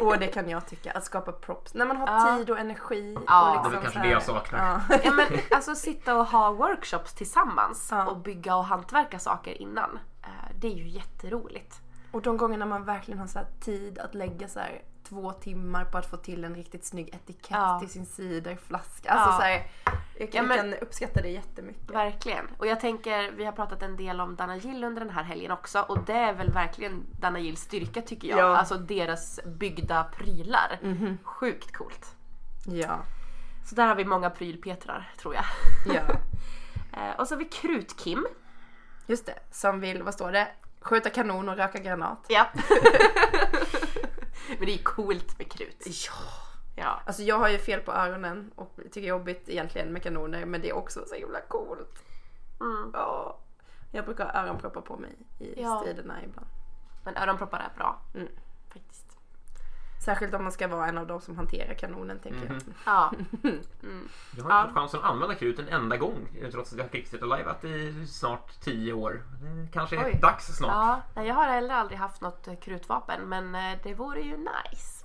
och 0.04 0.18
det 0.18 0.26
kan 0.26 0.48
jag 0.48 0.66
tycka, 0.66 0.92
att 0.92 1.04
skapa 1.04 1.32
props. 1.32 1.74
När 1.74 1.86
man 1.86 1.96
har 1.96 2.06
Ja. 2.06 2.36
tid 2.38 2.50
och 2.50 2.58
energi. 2.58 3.16
Ja. 3.26 3.50
och 3.50 3.54
liksom 3.56 3.72
Det 3.72 3.78
är 3.78 3.80
kanske 3.82 3.98
så 3.98 4.04
det 4.04 4.10
jag 4.10 4.22
saknar. 4.22 4.80
Ja. 4.88 4.98
Ja 5.04 5.12
men 5.12 5.26
alltså 5.50 5.74
sitta 5.74 6.16
och 6.16 6.26
ha 6.26 6.52
workshops 6.52 7.14
tillsammans 7.14 7.88
Ja. 7.90 8.06
och 8.06 8.16
bygga 8.16 8.56
och 8.56 8.64
hantverka 8.64 9.18
saker 9.18 9.62
innan. 9.62 9.98
Eh, 10.22 10.28
Det 10.60 10.66
är 10.66 10.74
ju 10.76 10.88
jätteroligt. 10.88 11.80
Och 12.10 12.22
de 12.22 12.36
gångerna 12.36 12.66
man 12.66 12.84
verkligen 12.84 13.20
har 13.20 13.26
så 13.26 13.38
här 13.38 13.48
tid 13.60 13.98
att 13.98 14.14
lägga 14.14 14.48
så 14.48 14.60
här 14.60 14.82
två 15.04 15.32
timmar 15.32 15.84
på 15.84 15.98
att 15.98 16.06
få 16.10 16.16
till 16.16 16.44
en 16.44 16.54
riktigt 16.54 16.84
snygg 16.84 17.08
etikett 17.14 17.50
Ja. 17.50 17.78
till 17.80 17.88
sin 17.90 18.06
ciderflaska. 18.06 19.10
Alltså 19.10 19.30
Ja. 19.30 19.36
så 19.36 19.42
här, 19.42 19.66
jag 20.18 20.32
kan, 20.32 20.42
Ja, 20.42 20.48
men- 20.48 20.56
kan 20.58 20.74
uppskatta 20.74 21.22
det 21.22 21.28
jättemycket. 21.28 21.90
Verkligen. 21.90 22.46
Och 22.58 22.66
jag 22.66 22.80
tänker, 22.80 23.30
vi 23.30 23.44
har 23.44 23.52
pratat 23.52 23.82
en 23.82 23.96
del 23.96 24.20
om 24.20 24.36
Dana 24.36 24.56
Gill 24.56 24.84
under 24.84 25.00
den 25.04 25.10
här 25.14 25.22
helgen 25.22 25.50
också 25.50 25.80
och 25.80 25.98
det 26.04 26.12
är 26.12 26.32
väl 26.32 26.50
verkligen 26.52 27.02
Dana 27.20 27.38
Gills 27.38 27.60
styrka 27.60 28.02
tycker 28.02 28.28
jag. 28.28 28.38
Ja. 28.38 28.56
Alltså 28.56 28.74
deras 28.78 29.40
byggda 29.46 30.04
prylar. 30.04 30.78
Mhm. 30.82 31.18
Sjukt 31.22 31.72
coolt. 31.76 32.16
Ja. 32.66 32.98
Så 33.66 33.74
där 33.74 33.86
har 33.86 33.94
vi 33.94 34.04
många 34.04 34.30
prylpetrar 34.30 35.12
tror 35.18 35.34
jag. 35.34 35.44
ja. 35.94 36.02
Eh, 36.96 37.20
och 37.20 37.28
så 37.28 37.34
har 37.34 37.38
vi 37.38 37.44
Krut-Kim. 37.44 38.26
Just 39.06 39.26
det, 39.26 39.38
som 39.50 39.80
vill, 39.80 40.02
vad 40.02 40.14
står 40.14 40.32
det? 40.32 40.48
Skjuta 40.80 41.10
kanon 41.10 41.48
och 41.48 41.56
röka 41.56 41.78
granat. 41.78 42.18
Ja. 42.28 42.46
Men 44.58 44.66
det 44.66 44.74
är 44.74 44.82
coolt 44.82 45.38
med 45.38 45.52
krut. 45.52 45.86
Ja. 45.86 46.12
Ja. 46.76 47.00
Alltså 47.06 47.22
jag 47.22 47.38
har 47.38 47.48
ju 47.48 47.58
fel 47.58 47.80
på 47.80 47.92
öronen 47.92 48.50
och 48.54 48.72
tycker 48.76 49.00
det 49.00 49.06
är 49.06 49.08
jobbigt 49.08 49.48
egentligen 49.48 49.92
med 49.92 50.02
kanoner 50.02 50.44
men 50.44 50.60
det 50.60 50.68
är 50.68 50.72
också 50.76 51.04
så 51.06 51.14
himla 51.14 51.40
coolt. 51.40 52.02
Mm. 52.60 52.90
Ja. 52.94 53.38
Jag 53.92 54.04
brukar 54.04 54.24
ha 54.24 54.42
öronproppar 54.42 54.80
på 54.80 54.96
mig 54.96 55.10
i 55.38 55.62
Ja. 55.62 55.80
striderna 55.80 56.22
ibland. 56.24 56.46
Men 57.04 57.16
öronproppar 57.16 57.58
är 57.58 57.76
bra. 57.76 58.00
Mm. 58.14 58.28
Faktiskt. 58.72 59.03
Särskilt 60.04 60.34
om 60.34 60.42
man 60.42 60.52
ska 60.52 60.68
vara 60.68 60.86
en 60.88 60.98
av 60.98 61.06
de 61.06 61.20
som 61.20 61.36
hanterar 61.36 61.74
kanonen 61.74 62.18
tänker 62.18 62.46
jag. 62.46 62.60
Ja. 62.86 63.12
Jag 64.36 64.44
har 64.44 64.50
Ja. 64.50 64.60
inte 64.60 64.68
fått 64.72 64.74
chansen 64.78 65.00
att 65.00 65.06
använda 65.10 65.34
krut 65.34 65.58
en 65.58 65.68
enda 65.68 65.96
gång 65.96 66.28
trots 66.52 66.72
att 66.72 66.78
jag 66.78 66.84
har 66.84 66.88
krigsrättat 66.88 67.64
i 67.64 68.06
snart 68.06 68.60
tio 68.60 68.92
år. 68.92 69.22
Det 69.42 69.72
kanske 69.72 69.96
är 69.96 70.04
Oj. 70.04 70.18
dags 70.22 70.46
snart. 70.46 70.70
ja. 70.72 71.00
Nej, 71.14 71.26
jag 71.28 71.34
har 71.34 71.44
heller 71.48 71.74
aldrig 71.74 71.98
haft 71.98 72.20
något 72.20 72.48
eh, 72.48 72.54
krutvapen 72.54 73.28
men 73.28 73.54
eh, 73.54 73.78
det 73.82 73.94
vore 73.94 74.20
ju 74.20 74.36
nice. 74.36 75.04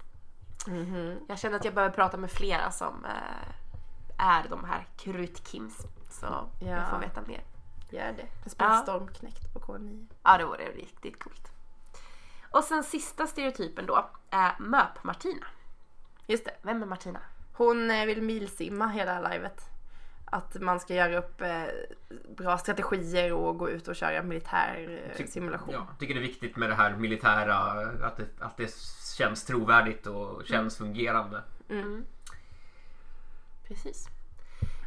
Mhm. 0.67 1.19
Jag 1.27 1.39
känner 1.39 1.55
att 1.57 1.65
jag 1.65 1.73
behöver 1.73 1.95
prata 1.95 2.17
med 2.17 2.31
flera 2.31 2.71
som 2.71 3.05
eh, 3.05 4.27
är 4.27 4.45
de 4.49 4.63
här 4.63 4.87
krutkims. 4.97 5.77
Så 6.09 6.25
jag 6.59 6.77
Ja. 6.77 6.85
får 6.91 6.99
veta 6.99 7.21
mer. 7.27 7.41
Gör 7.89 8.13
det. 8.17 8.25
Jag 8.43 8.51
spelar 8.51 8.71
Ja. 8.75 8.81
Stormknekt 8.81 9.53
på 9.53 9.59
K9. 9.59 10.07
Ja, 10.23 10.37
det 10.37 10.45
vore 10.45 10.65
riktigt 10.65 11.23
coolt. 11.23 11.51
Och 12.51 12.63
sen 12.63 12.83
sista 12.83 13.27
stereotypen 13.27 13.85
då 13.85 14.09
är 14.29 14.55
Möp-Martina. 14.59 15.45
Just 16.27 16.45
det. 16.45 16.55
Vem 16.61 16.81
är 16.81 16.85
Martina? 16.85 17.19
Hon 17.53 17.91
eh, 17.91 18.05
vill 18.05 18.21
milsimma 18.21 18.87
hela 18.87 19.29
livet. 19.29 19.61
Att 20.25 20.61
man 20.61 20.79
ska 20.79 20.93
göra 20.95 21.17
upp 21.17 21.41
eh, 21.41 21.63
bra 22.37 22.57
strategier 22.57 23.33
och 23.33 23.57
gå 23.57 23.69
ut 23.69 23.87
och 23.87 23.95
köra 23.95 24.23
militär 24.23 25.01
eh, 25.11 25.17
Ty- 25.17 25.27
simulation. 25.27 25.73
Ja, 25.73 25.87
jag 25.89 25.99
tycker 25.99 26.13
det 26.13 26.19
är 26.19 26.27
viktigt 26.27 26.55
med 26.55 26.69
det 26.69 26.75
här 26.75 26.95
militära, 26.95 27.55
att 28.07 28.17
det, 28.17 28.25
att 28.39 28.57
det 28.57 28.73
känns 29.17 29.45
trovärdigt 29.45 30.07
och 30.07 30.45
känns 30.45 30.77
fungerande. 30.77 31.43
Precis. 33.67 34.07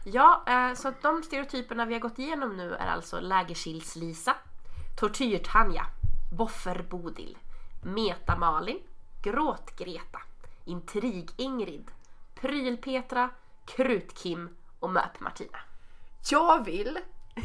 Ja, 0.05 0.45
eh, 0.49 0.75
så 0.75 0.89
att 0.89 1.03
de 1.03 1.23
stereotyperna 1.23 1.85
vi 1.85 1.93
har 1.95 2.01
gått 2.01 2.19
igenom 2.19 2.57
nu 2.57 2.75
är 2.75 2.87
alltså 2.87 3.21
Lägerkils-Lisa, 3.21 4.35
Tortyr-Tanja, 4.97 5.87
Boffer-Bodil, 6.33 7.37
Meta-Malin, 7.83 8.79
Gråt-Greta, 9.23 10.19
Intrig-Ingrid, 10.65 11.91
Pryl-Petra, 12.41 13.31
Krut-Kim 13.67 14.49
och 14.81 14.91
Möp-Martina. 14.91 15.59
Jag 16.31 16.65
vill 16.65 16.99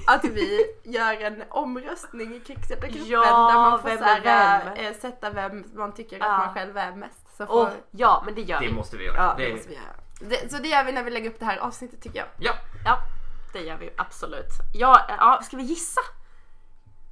att 0.08 0.24
vi 0.26 0.66
gör 0.84 1.22
en 1.22 1.44
omröstning 1.50 2.36
i 2.36 2.40
krigsrättargruppen 2.40 3.08
Ja, 3.10 3.22
där 3.22 3.54
man 3.54 3.82
får 3.82 3.90
vem 3.90 3.98
så 3.98 4.04
är 4.04 4.22
här, 4.22 4.66
vem? 4.76 4.86
eh, 4.86 4.94
sätta 5.00 5.30
vem 5.30 5.64
man 5.74 5.94
tycker 5.94 6.18
Ja. 6.20 6.26
att 6.26 6.46
man 6.46 6.54
själv 6.54 6.78
är 6.78 6.92
mest. 6.96 7.38
Så, 7.38 7.46
får, 7.46 7.62
Och 7.66 7.70
ja, 7.92 8.22
men 8.26 8.36
det 8.36 8.42
gör 8.42 8.60
Det 8.60 8.68
vi. 8.68 8.74
måste 8.74 8.98
vi 8.98 9.06
göra. 9.06 9.16
ja, 9.18 9.34
det 9.38 9.46
det, 9.46 9.54
måste 9.54 9.70
vi 9.70 9.76
göra. 9.76 9.86
Det, 10.20 10.52
så 10.52 10.58
det 10.62 10.68
gör 10.68 10.84
vi 10.84 10.92
när 10.92 11.04
vi 11.04 11.12
lägger 11.12 11.30
upp 11.30 11.40
det 11.40 11.46
här 11.46 11.58
avsnittet 11.58 12.02
tycker 12.02 12.18
jag. 12.20 12.28
ja, 12.40 12.54
Ja, 12.86 12.98
det 13.54 13.60
gör 13.60 13.78
vi 13.78 13.90
absolut. 13.98 14.50
Ja, 14.74 15.06
eh, 15.10 15.16
ja 15.18 15.40
ska 15.44 15.58
vi 15.58 15.64
gissa? 15.64 16.02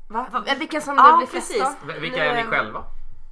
Va? 0.09 0.27
Va? 0.31 0.43
Vilken 0.59 0.81
som 0.81 0.95
Ja, 0.97 1.11
det 1.11 1.17
blir 1.17 1.27
flest 1.27 1.47
precis. 1.51 1.63
av? 1.67 1.87
V- 1.87 1.99
vilka 1.99 2.25
är 2.25 2.29
är- 2.35 2.43
vi 2.43 2.49
själva? 2.49 2.83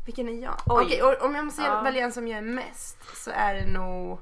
Vilken 0.05 0.29
är 0.29 0.43
jag? 0.43 0.55
Oj. 0.65 0.83
Okej, 0.85 1.03
och 1.03 1.21
om 1.25 1.35
jag 1.35 1.45
måste 1.45 1.61
Ja. 1.61 1.81
välja 1.81 2.03
en 2.03 2.11
som 2.13 2.27
jag 2.27 2.37
är 2.37 2.41
mest 2.41 2.97
så 3.25 3.31
är 3.31 3.53
det 3.53 3.65
nog... 3.65 4.19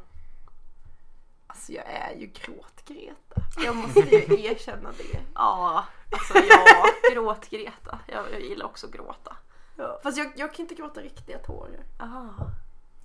Alltså 1.47 1.71
jag 1.71 1.85
är 1.85 2.15
ju 2.19 2.25
gråt-Greta. 2.27 3.41
Jag 3.65 3.75
måste 3.75 3.99
ju 3.99 4.45
erkänna 4.45 4.89
det. 4.97 5.19
Ja, 5.35 5.85
alltså 6.11 6.33
ja, 6.49 6.85
Gråt-Greta. 7.13 7.99
Jag, 8.07 8.23
jag 8.33 8.41
gillar 8.41 8.65
också 8.65 8.87
gråta. 8.87 9.35
Ja. 9.77 9.99
Fast 10.03 10.17
jag, 10.17 10.31
jag 10.35 10.53
kan 10.53 10.63
inte 10.63 10.75
gråta 10.75 11.01
riktiga 11.01 11.37
tårar. 11.37 11.83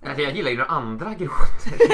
Alltså, 0.05 0.21
jag 0.21 0.35
gillar 0.35 0.51
ju 0.51 0.57
när 0.57 0.71
andra 0.71 1.13
gråter. 1.13 1.73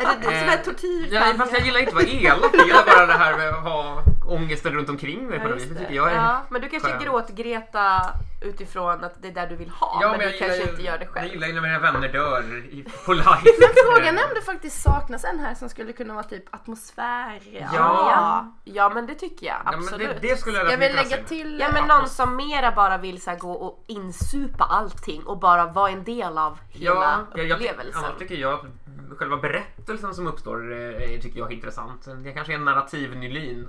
Är 0.00 0.06
det 0.06 0.16
du 0.18 0.24
som 0.24 0.48
är 0.48 0.64
tortyr? 0.64 1.08
ja, 1.12 1.34
fast 1.38 1.52
jag 1.52 1.62
gillar 1.66 1.80
inte 1.80 1.88
att 1.90 1.94
vara 1.94 2.06
elak. 2.06 2.50
Jag 2.54 2.66
gillar 2.66 2.86
bara 2.86 3.06
det 3.06 3.12
här 3.12 3.36
med 3.38 3.48
att 3.48 3.62
ha 3.64 4.02
ångesten 4.26 4.72
runt 4.72 4.88
omkring 4.88 5.26
mig 5.28 5.38
på 5.38 5.44
Ja, 5.44 5.48
något 5.48 5.58
just 5.58 5.66
vis. 5.66 5.68
Det 5.68 5.74
det. 5.74 5.80
tycker 5.80 5.94
jag 5.96 6.10
är... 6.10 6.14
Ja, 6.14 6.42
men 6.50 6.60
du 6.62 6.68
kanske 6.68 6.88
skönt. 6.90 7.04
Gråt-Greta 7.04 8.00
utifrån 8.42 9.04
att 9.04 9.22
det 9.22 9.28
är 9.28 9.32
där 9.32 9.46
du 9.46 9.56
vill 9.56 9.70
ha 9.70 10.00
men, 10.10 10.18
du 10.18 10.38
kanske 10.38 10.56
ju- 10.56 10.70
inte 10.70 10.82
gör 10.82 10.98
det 10.98 11.04
Jag 11.04 11.12
själv. 11.12 11.32
gillar 11.32 11.46
ju 11.46 11.52
när 11.52 11.60
mina 11.60 11.78
vänner 11.78 12.08
dör 12.08 12.64
i, 12.70 12.84
på 13.06 13.12
live. 13.12 13.24
Men 13.60 13.68
frågan 13.86 14.18
är 14.18 14.22
om 14.24 14.30
det 14.34 14.40
faktiskt 14.42 14.82
saknas 14.82 15.24
en 15.24 15.40
här 15.40 15.54
som 15.54 15.68
skulle 15.68 15.92
kunna 15.92 16.14
vara 16.14 16.24
typ 16.24 16.54
atmosfär. 16.54 17.40
Ja. 17.52 17.68
Ja, 17.74 18.52
ja 18.64 18.90
men 18.94 19.06
det 19.06 19.14
tycker 19.14 19.46
jag 19.46 19.56
Ja, 19.64 19.70
men 19.70 19.80
absolut. 19.80 20.08
det, 20.22 20.28
det 20.28 20.36
skulle 20.36 20.58
jag 20.58 20.72
Jag 20.72 20.78
vill 20.78 20.94
lägga 20.96 21.16
till... 21.24 21.60
Ja 21.60 21.66
men 21.72 21.88
någon 21.88 22.08
som 22.08 22.36
mera 22.36 22.72
bara 22.72 22.98
vill 22.98 23.22
så 23.22 23.30
här, 23.30 23.38
gå 23.38 23.52
och 23.52 23.84
insupa 23.86 24.64
allting 24.64 25.22
och 25.26 25.38
bara 25.38 25.66
vara 25.66 25.90
en 25.90 26.04
del 26.04 26.38
av 26.38 26.58
hela 26.70 26.94
Ja, 26.94 27.26
jag, 27.34 27.46
jag, 27.46 27.56
upplevelsen. 27.56 28.04
annars 28.04 28.18
tycker 28.18 28.34
jag 28.34 28.52
att 28.52 29.18
själva 29.18 29.36
berättelsen 29.36 30.14
som 30.14 30.26
uppstår 30.26 30.72
eh, 30.72 31.20
tycker 31.20 31.38
jag 31.38 31.52
är 31.52 31.56
intressant. 31.56 32.06
Det 32.24 32.32
kanske 32.32 32.52
är 32.52 32.56
en 32.56 32.64
narrativ 32.64 33.16
nylin. 33.16 33.68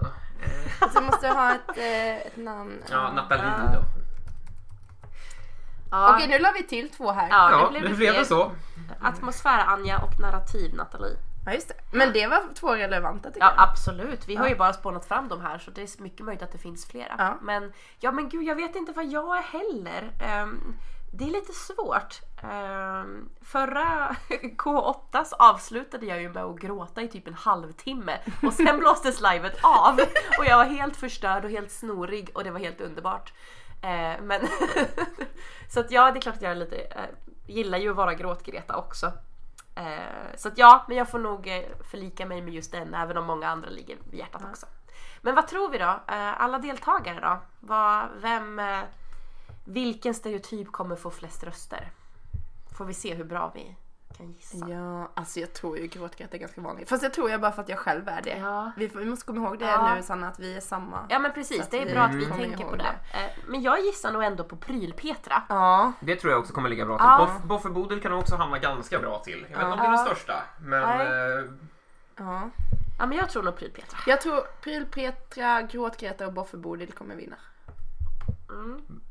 Så 0.94 1.02
måste 1.02 1.28
ha 1.28 1.54
ett, 1.56 1.78
eh, 1.78 2.18
ett 2.18 2.38
namn. 2.38 2.84
Ja, 2.92 3.12
Nathalie 3.12 3.44
Ja. 3.46 3.72
då. 3.74 3.84
ja, 5.92 6.16
Okej, 6.16 6.28
nu 6.28 6.40
la 6.40 6.52
vi 6.52 6.64
till 6.64 6.90
två 6.90 7.12
här. 7.12 7.28
ja, 7.30 7.52
Ja, 7.52 7.58
det 7.66 7.70
blev 7.72 7.84
nu 7.84 7.90
det 7.90 7.96
blev 7.96 8.10
fler. 8.12 8.20
det 8.20 8.26
så. 8.26 8.52
Atmosfär 9.02 9.60
Anja 9.68 10.00
och 10.00 10.20
narrativ 10.20 10.74
Nathalie. 10.76 11.18
Ja, 11.46 11.54
just 11.54 11.68
det. 11.68 11.74
Men 11.92 12.14
det 12.14 12.28
var 12.28 12.42
två 12.56 12.76
relevanta 12.76 13.30
tycker 13.32 13.46
Ja 13.46 13.54
jag. 13.58 13.64
absolut, 13.70 14.28
vi 14.28 14.36
har 14.36 14.48
ju 14.48 14.56
bara 14.56 14.74
spånat 14.74 15.06
fram 15.06 15.28
de 15.28 15.42
här 15.42 15.58
så 15.58 15.72
det 15.72 15.82
är 15.82 16.02
mycket 16.02 16.26
möjligt 16.26 16.44
att 16.44 16.52
det 16.52 16.58
finns 16.58 16.86
flera. 16.88 17.16
Ja. 17.18 17.38
Men 17.42 17.74
ja 18.00 18.12
men 18.12 18.30
gud 18.30 18.44
jag 18.44 18.56
vet 18.56 18.76
inte 18.76 18.92
vad 18.92 19.06
jag 19.06 19.38
är 19.38 19.42
heller. 19.42 20.12
Ehm, 20.22 20.76
det 21.18 21.24
är 21.24 21.32
lite 21.32 21.54
svårt. 21.54 22.22
Um, 22.44 23.30
förra 23.42 24.16
K8 24.58 25.24
så 25.24 25.36
avslutade 25.36 26.06
jag 26.06 26.22
ju 26.22 26.30
med 26.30 26.44
att 26.44 26.60
gråta 26.60 27.02
i 27.02 27.08
typ 27.08 27.28
en 27.28 27.34
halvtimme 27.34 28.18
och 28.44 28.54
sen 28.54 28.80
blåstes 28.80 29.22
livet 29.22 29.58
av 29.64 30.00
och 30.40 30.46
jag 30.46 30.58
var 30.58 30.66
helt 30.66 30.96
förstörd 30.96 31.46
och 31.46 31.52
helt 31.52 31.72
snorig 31.72 32.32
och 32.34 32.44
det 32.44 32.52
var 32.52 32.60
helt 32.60 32.82
underbart. 32.82 33.34
Eh, 33.82 34.22
men 34.22 34.42
så 35.70 35.80
att 35.80 35.92
ja, 35.92 36.12
det 36.12 36.20
är 36.20 36.22
klart 36.22 36.36
att 36.36 36.42
jag 36.42 36.52
är 36.52 36.56
lite, 36.56 36.78
eh, 36.78 37.04
gillar 37.48 37.78
ju 37.78 37.90
att 37.90 37.96
vara 37.96 38.14
gråtgreta 38.14 38.78
också. 38.78 39.12
Eh, 39.76 40.36
så 40.36 40.48
att 40.48 40.58
ja, 40.58 40.86
men 40.88 40.98
jag 40.98 41.10
får 41.10 41.20
nog 41.20 41.48
eh, 41.48 41.64
förlika 41.92 42.26
mig 42.26 42.42
med 42.42 42.54
just 42.54 42.72
den 42.72 42.94
även 42.94 43.18
om 43.18 43.26
många 43.26 43.50
andra 43.50 43.70
ligger 43.70 43.98
vid 44.10 44.20
hjärtat 44.20 44.42
också. 44.50 44.66
Men 45.22 45.36
vad 45.36 45.48
tror 45.48 45.70
vi 45.70 45.78
då? 45.78 46.00
Eh, 46.08 46.42
alla 46.42 46.60
deltagare 46.60 47.20
då? 47.20 47.38
Vad, 47.60 48.08
vem, 48.22 48.62
vilken 49.66 50.14
stereotyp 50.14 50.72
kommer 50.72 50.96
få 50.96 51.12
flest 51.12 51.44
röster? 51.44 51.92
Får 52.78 52.86
vi 52.86 52.94
se 52.94 53.14
hur 53.14 53.24
bra 53.24 53.52
vi 53.56 53.76
kan 54.18 54.32
gissa. 54.32 54.70
Ja, 54.70 55.12
alltså 55.14 55.40
jag 55.40 55.54
tror 55.54 55.78
ju 55.78 55.88
gråtgrätt 55.88 56.34
är 56.34 56.38
ganska 56.38 56.62
vanligt. 56.62 56.90
Fast 56.90 57.04
jag 57.04 57.14
tror 57.14 57.30
jag 57.30 57.42
bara 57.42 57.52
för 57.52 57.62
att 57.62 57.70
jag 57.70 57.80
själv 57.80 58.08
är 58.08 58.22
det. 58.22 58.38
Ja. 58.38 58.72
Vi, 58.78 58.90
får, 58.90 59.00
vi 59.00 59.06
måste 59.06 59.26
komma 59.26 59.48
ihåg 59.48 59.60
det 59.60 59.66
Ja. 59.66 59.96
nu 59.96 60.04
Sanna, 60.04 60.28
att 60.28 60.40
vi 60.40 60.56
är 60.56 60.62
samma. 60.62 61.06
Ja 61.10 61.20
men 61.20 61.34
precis, 61.34 61.68
det 61.70 61.82
är 61.82 61.94
bra 61.94 62.02
att 62.04 62.16
vi 62.16 62.26
tänker 62.26 62.64
på 62.66 62.76
det. 62.76 62.96
Eh, 63.14 63.32
Men 63.48 63.62
jag 63.62 63.80
gissar 63.80 64.12
nog 64.12 64.24
ändå 64.24 64.44
på 64.44 64.56
Pryl-Petra. 64.56 65.44
Ja. 65.50 65.92
Det 66.00 66.16
tror 66.16 66.32
jag 66.32 66.40
också 66.40 66.54
kommer 66.54 66.70
ligga 66.70 66.86
bra 66.86 66.98
till. 66.98 67.06
Ja. 67.06 67.18
Boff, 67.18 67.44
Bofferbodel 67.44 68.02
kan 68.02 68.14
också 68.14 68.36
hamna 68.36 68.60
ganska 68.60 69.00
bra 69.00 69.20
till. 69.20 69.46
Jag 69.52 69.58
vet 69.58 69.66
inte 69.66 69.66
om 69.66 69.78
det 69.80 69.86
är 69.86 69.92
den 69.92 70.06
största, 70.06 70.44
men 70.60 70.84
eh, 71.02 71.52
ja. 72.18 72.50
Ja 73.00 73.06
men 73.06 73.18
jag 73.18 73.30
tror 73.30 73.44
nog 73.44 73.56
Pryl-Petra. 73.58 74.00
Jag 74.08 74.22
tror 74.22 74.42
Pryl-Petra, 74.62 75.62
Gråtgreta 75.62 76.28
och 76.28 76.34
Boffebodil 76.34 76.92
kommer 76.92 77.16
vinna. 77.16 77.36
Mm. 78.50 79.02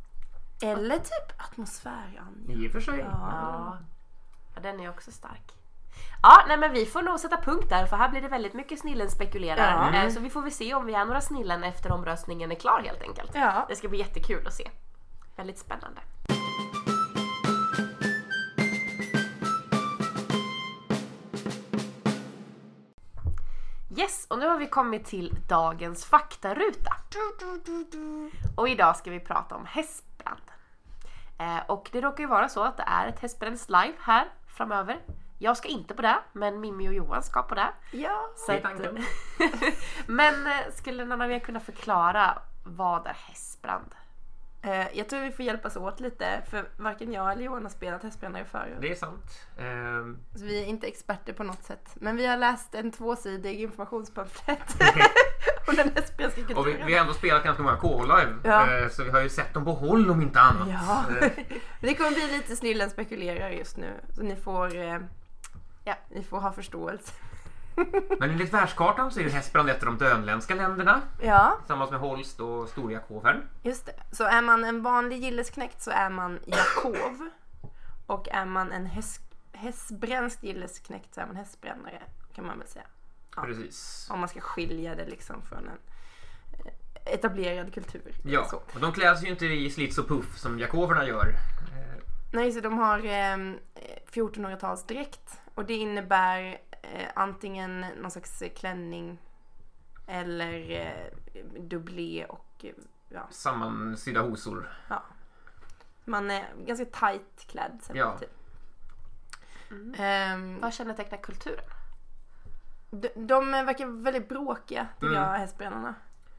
Eller 0.64 0.98
typ 0.98 1.40
Atmosfär, 1.40 2.22
Anja. 2.27 2.64
i 2.64 2.68
och 2.68 2.72
för 2.72 2.81
sig. 2.81 2.98
Ja. 2.98 3.79
ja, 4.55 4.61
den 4.61 4.81
är 4.81 4.88
också 4.90 5.12
stark. 5.12 5.53
Ja, 6.22 6.44
nej 6.48 6.57
men 6.57 6.72
vi 6.72 6.87
får 6.87 7.03
nog 7.03 7.20
sätta 7.20 7.37
punkt 7.37 7.66
där 7.68 7.87
för 7.87 7.96
här 7.96 8.09
blir 8.09 8.22
det 8.22 8.29
väldigt 8.29 8.55
mycket 8.55 8.79
snillen 8.81 9.11
spekulerar. 9.11 9.92
Ja. 9.92 10.05
Eh, 10.05 10.11
Så 10.11 10.20
vi 10.20 10.31
får 10.31 10.42
väl 10.42 10.53
se 10.53 10.74
om 10.74 10.87
vi 10.87 10.94
är 10.94 11.05
några 11.05 11.20
snillen 11.20 11.64
efter 11.64 11.92
omröstningen 11.92 12.50
är 12.53 12.55
klar 12.55 12.83
helt 12.85 13.03
enkelt. 13.03 13.31
Ja. 13.35 13.66
Det 13.68 13.77
ska 13.77 13.88
bli 13.88 13.98
jättekul 13.98 14.46
att 14.46 14.55
se. 14.55 14.70
Väldigt 15.37 15.59
spännande. 15.59 16.00
Yes, 23.96 24.27
och 24.31 24.38
nu 24.38 24.46
har 24.48 24.59
vi 24.59 24.66
kommit 24.66 25.05
till 25.05 25.37
dagens 25.48 26.05
faktaruta. 26.05 26.96
Och 28.57 28.68
idag 28.68 28.96
ska 28.96 29.11
vi 29.11 29.20
prata 29.20 29.55
om 29.57 29.66
hästbrand. 29.66 30.13
Eh, 31.38 31.59
och 31.66 31.88
det 31.92 32.01
råkar 32.01 32.20
ju 32.20 32.29
vara 32.29 32.49
så 32.49 32.62
att 32.62 32.77
det 32.77 32.85
är 32.87 33.07
ett 33.07 33.18
hästbränns 33.18 33.68
live 33.68 33.94
här 34.01 34.27
framöver. 34.47 35.01
Jag 35.38 35.57
ska 35.57 35.68
inte 35.68 35.94
på 35.94 36.03
det, 36.03 36.16
men 36.33 36.61
Mimmi 36.61 36.88
och 36.88 36.94
Johan 36.94 37.23
ska 37.23 37.42
på 37.42 37.55
det. 37.55 37.68
Ja. 37.92 38.31
Så 38.37 38.53
Det 38.53 38.59
är 38.59 38.66
att, 38.66 38.97
men 40.07 40.47
eh, 40.47 40.73
skulle 40.75 41.05
någon 41.05 41.20
av 41.20 41.33
er 41.33 41.38
kunna 41.38 41.61
förklara 41.61 42.38
vad 42.64 43.07
är 43.07 43.16
hästbrand? 43.29 43.94
Eh, 44.66 44.87
jag 44.98 45.09
tror 45.09 45.20
vi 45.20 45.31
får 45.33 45.44
hjälpas 45.44 45.77
åt 45.77 46.00
lite 46.00 46.42
för 46.50 46.64
varken 46.77 47.12
jag 47.12 47.33
eller 47.33 47.42
Johan 47.42 47.62
har 47.62 47.70
spelat 47.70 48.03
hästbrännare 48.03 48.44
förut. 48.44 48.77
Det 48.81 48.90
är 48.90 48.94
sant. 48.94 49.38
Ehm, 49.59 50.18
Så 50.35 50.44
vi 50.44 50.62
är 50.62 50.66
inte 50.66 50.87
experter 50.87 51.33
på 51.33 51.42
något 51.42 51.64
sätt. 51.64 51.88
Men 51.94 52.16
vi 52.16 52.27
har 52.27 52.37
läst 52.37 52.74
en 52.74 52.92
tvåsidig 52.92 53.61
informationspamflett 53.61 54.74
om 55.68 55.74
den 55.77 55.90
hästbrännska 55.94 56.40
kulturen. 56.40 56.59
och 56.59 56.66
vi, 56.68 56.83
vi 56.87 56.94
har 56.94 57.00
ändå 57.00 57.12
spelat 57.14 57.44
ganska 57.44 57.62
många 57.62 57.77
K-live, 57.77 58.35
Ja. 58.44 58.77
eh, 58.79 58.88
så 58.88 59.05
vi 59.05 59.11
har 59.11 59.20
ju 59.20 59.29
sett 59.29 59.55
dem 59.55 59.64
på 59.64 59.72
håll 59.72 60.11
om 60.11 60.22
inte 60.22 60.40
annat. 60.40 60.68
Ja. 60.68 61.05
Eh, 61.20 61.31
Det 61.81 61.94
kommer 61.94 62.11
bli 62.11 62.33
lite 62.33 62.57
snillen 62.57 62.90
spekulerar 62.90 63.50
just 63.50 63.77
nu. 63.77 63.92
Så 64.12 64.22
ni 64.22 64.37
får, 64.37 64.74
Ja. 65.85 65.94
ni 66.11 66.22
får 66.22 66.40
ha 66.40 66.53
förståelse. 66.53 67.12
Men 68.21 68.31
enligt 68.31 68.55
världskartan 68.55 69.11
så 69.11 69.21
är 69.21 69.25
ju 69.25 69.31
Hästbrand 69.31 69.71
ett 69.71 69.83
av 69.83 69.87
de 69.87 69.99
dönländska 70.05 70.55
länderna 70.55 71.01
Ja, 71.23 71.57
tillsammans 71.59 71.91
med 71.91 72.01
Holst 72.01 72.41
och 72.41 72.69
Storjakåfern. 72.69 73.49
just 73.63 73.87
det. 73.87 73.93
Så 74.13 74.25
är 74.25 74.43
man 74.43 74.65
en 74.65 74.83
vanlig 74.83 75.19
gillesknäckt 75.25 75.83
så 75.83 75.91
är 75.91 76.11
man 76.11 76.39
Jakov. 76.47 77.29
Och 78.07 78.29
är 78.29 78.45
man 78.45 78.73
en 78.73 78.87
häst, 78.87 79.23
hästbränsk 79.53 80.43
gillesknäckt 80.43 81.15
så 81.15 81.21
är 81.21 81.27
man 81.27 81.37
hästbrännare 81.37 82.03
kan 82.35 82.47
man 82.47 82.59
väl 82.59 82.69
säga. 82.69 82.85
Ja. 83.37 83.43
Precis. 83.43 84.09
Om 84.11 84.21
man 84.21 84.29
ska 84.29 84.41
skilja 84.41 84.95
det 84.95 85.07
liksom 85.07 85.43
från 85.43 85.59
en 85.59 85.79
eh, 86.67 87.13
etablerad 87.15 87.75
kultur. 87.75 88.13
Ja, 88.25 88.45
Så. 88.51 88.57
och 88.57 88.81
de 88.81 88.93
klär 88.93 89.15
sig 89.15 89.25
ju 89.25 89.31
inte 89.31 89.47
i 89.47 89.71
slits 89.71 89.99
och 89.99 90.09
puff 90.09 90.39
som 90.39 90.59
jakoverna 90.59 91.07
gör. 91.07 91.27
Nej, 92.33 92.53
så 92.53 92.61
de 92.61 92.79
har 92.79 92.99
eh, 92.99 93.55
1400-talsdräkt 94.13 95.39
och 95.55 95.65
det 95.65 95.75
innebär 95.75 96.59
eh, 96.92 97.09
antingen 97.14 97.81
någon 97.81 98.11
slags 98.11 98.42
klänning 98.57 99.18
eller 100.07 100.70
eh, 100.70 101.11
dubblé 101.61 102.25
och 102.29 102.47
eh, 102.64 102.70
ja, 103.09 103.27
Sammansydda 103.31 104.20
hosor. 104.20 104.68
man 106.05 106.31
är 106.31 106.44
ganska 106.66 106.85
tight 106.85 107.47
klädd. 107.47 107.81
så 107.83 107.92
Ja. 107.97 108.18
typ. 108.18 108.31
Mm. 109.70 109.94
Ehm, 109.99 110.61
Vad 110.61 110.75
kännetecknar 110.75 111.18
kulturen? 111.18 111.64
de, 112.90 113.09
de 113.27 113.51
verkar 113.51 113.87
väldigt 113.87 114.29
bråkiga 114.29 114.87
tycker 114.94 115.07
Mm. 115.07 115.23
jag, 115.23 115.33
hästbrännarna. 115.38 115.94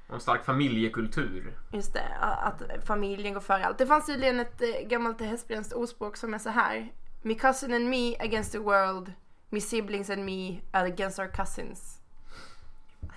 Och 0.07 0.13
en 0.13 0.19
stark 0.19 0.45
familjekultur. 0.45 1.57
Just 1.71 1.93
det, 1.93 2.17
att 2.21 2.61
familjen 2.85 3.33
går 3.33 3.41
före 3.41 3.65
allt. 3.65 3.77
Det 3.77 3.87
fanns 3.87 4.05
tydligen 4.05 4.39
ett 4.39 4.61
eh, 4.61 4.87
gammalt 4.87 5.21
hästbrännskt 5.21 5.73
ordspråk 5.73 6.17
som 6.17 6.33
är 6.33 6.37
så 6.39 6.49
här. 6.49 6.91
Me 7.21 7.33
cousin 7.35 7.73
and 7.73 7.89
me 7.89 8.15
against 8.19 8.51
the 8.51 8.57
world. 8.59 9.13
Me 9.49 9.61
siblings 9.61 10.09
and 10.09 10.25
me 10.25 10.61
against 10.71 11.19
our 11.19 11.27
cousins. 11.27 12.01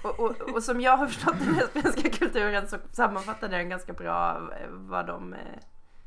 Och, 0.03 0.21
och, 0.21 0.41
och 0.55 0.63
som 0.63 0.81
jag 0.81 0.97
har 0.97 1.07
förstått 1.07 1.39
den 1.39 1.55
hästbränska 1.55 2.11
kulturen 2.11 2.69
så 2.69 2.77
sammanfattar 2.93 3.49
den 3.49 3.69
ganska 3.69 3.93
bra 3.93 4.51
eh, 4.61 4.69
vad 4.71 5.07
de, 5.07 5.33
eh, 5.33 5.39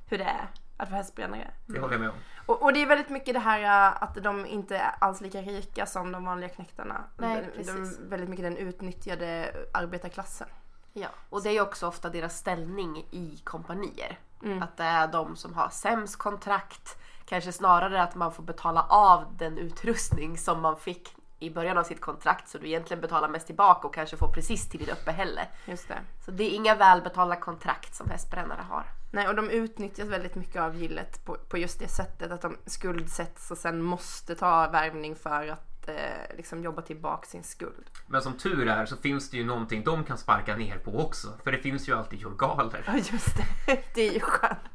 hur 0.07 0.17
det 0.17 0.23
är 0.23 0.47
att 0.77 0.89
vara 0.89 0.97
hästbrännare. 0.97 1.51
Det 1.65 1.79
håller 1.79 1.93
jag 1.93 2.01
med 2.01 2.09
om. 2.09 2.15
Och, 2.45 2.61
och 2.63 2.73
det 2.73 2.81
är 2.81 2.85
väldigt 2.85 3.09
mycket 3.09 3.33
det 3.33 3.39
här 3.39 3.61
eh, 3.61 4.03
att 4.03 4.15
de 4.15 4.45
inte 4.45 4.77
är 4.77 4.95
alls 4.99 5.21
lika 5.21 5.41
rika 5.41 5.85
som 5.85 6.11
de 6.11 6.25
vanliga 6.25 6.49
knäktarna. 6.49 7.03
Nej, 7.17 7.49
de, 7.55 7.63
de 7.63 7.73
precis. 7.73 7.99
väldigt 7.99 8.29
mycket 8.29 8.45
den 8.45 8.57
utnyttjade 8.57 9.55
arbetarklassen. 9.71 10.47
Ja, 10.93 11.07
och 11.29 11.43
det 11.43 11.49
är 11.49 11.53
ju 11.53 11.61
också 11.61 11.87
ofta 11.87 12.09
deras 12.09 12.37
ställning 12.37 13.05
i 13.11 13.41
kompanier. 13.43 14.19
Mm. 14.43 14.63
Att 14.63 14.77
det 14.77 14.83
är 14.83 15.07
de 15.07 15.35
som 15.35 15.53
har 15.53 15.69
sämst 15.69 16.17
kontrakt. 16.17 17.00
Kanske 17.31 17.51
snarare 17.51 18.03
att 18.03 18.15
man 18.15 18.31
får 18.31 18.43
betala 18.43 18.85
av 18.89 19.25
den 19.37 19.57
utrustning 19.57 20.37
som 20.37 20.61
man 20.61 20.77
fick 20.77 21.15
i 21.39 21.49
början 21.49 21.77
av 21.77 21.83
sitt 21.83 22.01
kontrakt 22.01 22.49
så 22.49 22.57
du 22.57 22.67
egentligen 22.67 23.01
betalar 23.01 23.29
mest 23.29 23.45
tillbaka 23.47 23.87
och 23.87 23.93
kanske 23.93 24.17
får 24.17 24.27
precis 24.27 24.69
till 24.69 24.79
ditt 24.79 24.91
uppehälle. 24.91 25.47
Just 25.65 25.87
det. 25.87 25.99
Så 26.25 26.31
det 26.31 26.43
är 26.43 26.49
inga 26.49 26.75
välbetalda 26.75 27.35
kontrakt 27.35 27.95
som 27.95 28.09
hästbrännare 28.09 28.61
har. 28.69 28.85
Nej, 29.11 29.27
och 29.27 29.35
de 29.35 29.49
utnyttjas 29.49 30.07
väldigt 30.07 30.35
mycket 30.35 30.61
av 30.61 30.75
gillet 30.75 31.25
på, 31.25 31.37
på 31.49 31.57
just 31.57 31.79
det 31.79 31.87
sättet 31.87 32.31
att 32.31 32.41
de 32.41 32.57
skuldsätts 32.65 33.51
och 33.51 33.57
sen 33.57 33.81
måste 33.81 34.35
ta 34.35 34.67
värvning 34.67 35.15
för 35.15 35.47
att 35.47 35.87
eh, 35.87 36.35
liksom 36.37 36.63
jobba 36.63 36.81
tillbaka 36.81 37.27
sin 37.27 37.43
skuld. 37.43 37.89
Men 38.07 38.21
som 38.21 38.33
tur 38.33 38.67
är 38.67 38.85
så 38.85 38.97
finns 38.97 39.29
det 39.29 39.37
ju 39.37 39.45
någonting 39.45 39.83
de 39.83 40.03
kan 40.03 40.17
sparka 40.17 40.55
ner 40.55 40.77
på 40.77 40.99
också. 40.99 41.27
För 41.43 41.51
det 41.51 41.57
finns 41.57 41.89
ju 41.89 41.95
alltid 41.95 42.19
jorgaler. 42.19 42.83
Ja, 42.87 42.95
just 42.95 43.37
det. 43.37 43.83
Det 43.93 44.07
är 44.07 44.13
ju 44.13 44.19
skönt. 44.19 44.70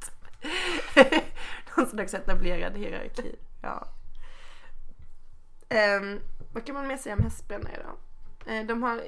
Någon 1.81 1.87
slags 1.87 2.15
etablerad 2.15 2.77
hierarki. 2.77 3.37
Ja. 3.63 3.89
Ehm, 5.69 6.21
vad 6.53 6.67
kan 6.67 6.75
man 6.75 6.87
mer 6.87 6.97
säga 6.97 7.15
om 7.15 7.23
hästbrännare 7.23 7.83
då? 7.85 8.53
Eh, 8.53 8.67
de 8.67 8.83
har 8.83 9.01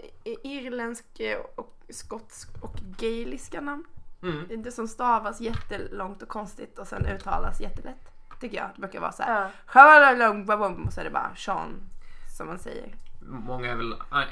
irländsk 0.42 1.20
eh, 1.20 1.38
och 1.54 1.76
skotsk 1.88 2.48
och 2.60 2.74
gaeliska 2.98 3.60
namn. 3.60 3.84
Mm. 4.22 4.62
Det 4.62 4.72
som 4.72 4.88
stavas 4.88 5.40
jättelångt 5.40 6.22
och 6.22 6.28
konstigt 6.28 6.78
och 6.78 6.86
sen 6.86 7.06
uttalas 7.06 7.60
jättelätt. 7.60 8.12
Tycker 8.40 8.56
jag. 8.56 8.70
Det 8.74 8.80
brukar 8.80 9.00
vara 9.00 9.12
så 9.12 9.22
här. 9.22 9.42
Ja. 9.42 9.50
Och 10.86 10.92
så 10.92 11.00
är 11.00 11.04
det 11.04 11.10
bara 11.10 11.36
Sean 11.36 11.80
som 12.36 12.46
man 12.46 12.58
säger. 12.58 12.94
Många 13.20 13.72
är 13.72 13.76
väl... 13.76 13.92
äh, 13.92 14.28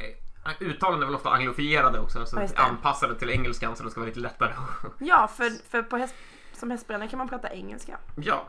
Uttalen 0.61 1.03
är 1.03 1.07
väl 1.07 1.15
ofta 1.15 1.31
anglofierade 1.31 1.99
också, 1.99 2.27
så 2.27 2.49
anpassade 2.57 3.19
till 3.19 3.31
engelskan 3.31 3.77
så 3.77 3.85
det 3.85 3.91
ska 3.91 4.01
vara 4.01 4.09
lite 4.09 4.21
lättare. 4.21 4.53
Ja, 4.99 5.29
för, 5.37 5.51
för 5.71 5.83
på 5.83 5.97
häst, 5.97 6.15
som 6.57 6.71
hästbrännare 6.71 7.09
kan 7.09 7.19
man 7.19 7.29
prata 7.29 7.51
engelska. 7.53 7.99
ja, 8.17 8.49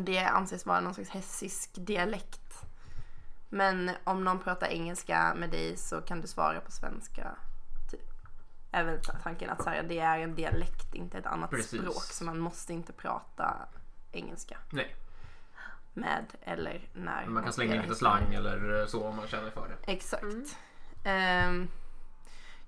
Det 0.00 0.18
anses 0.18 0.66
vara 0.66 0.80
någon 0.80 0.94
slags 0.94 1.10
hessisk 1.10 1.70
dialekt. 1.74 2.62
Men 3.48 3.90
om 4.04 4.24
någon 4.24 4.38
pratar 4.38 4.66
engelska 4.66 5.34
med 5.36 5.50
dig 5.50 5.76
så 5.76 6.00
kan 6.00 6.20
du 6.20 6.26
svara 6.26 6.60
på 6.60 6.70
svenska. 6.72 7.30
Typ. 7.90 8.00
Är 8.72 8.84
väl 8.84 9.00
ta- 9.02 9.12
tanken 9.22 9.50
att 9.50 9.62
så 9.64 9.70
här, 9.70 9.82
det 9.82 9.98
är 9.98 10.18
en 10.18 10.34
dialekt, 10.34 10.94
inte 10.94 11.18
ett 11.18 11.26
annat 11.26 11.50
Precis. 11.50 11.80
språk. 11.80 12.02
Så 12.02 12.24
man 12.24 12.38
måste 12.38 12.72
inte 12.72 12.92
prata 12.92 13.56
engelska 14.12 14.58
nej. 14.72 14.96
med 15.94 16.24
eller 16.42 16.88
när. 16.92 17.26
Man 17.26 17.42
kan 17.44 17.52
slänga 17.52 17.74
in 17.74 17.82
lite 17.82 17.94
slang 17.94 18.34
eller 18.34 18.86
så 18.86 19.04
om 19.06 19.16
man 19.16 19.26
känner 19.28 19.50
för 19.50 19.68
det. 19.68 19.92
Exakt. 19.92 20.22
Mm. 20.22 20.44
Ehm, 21.04 21.68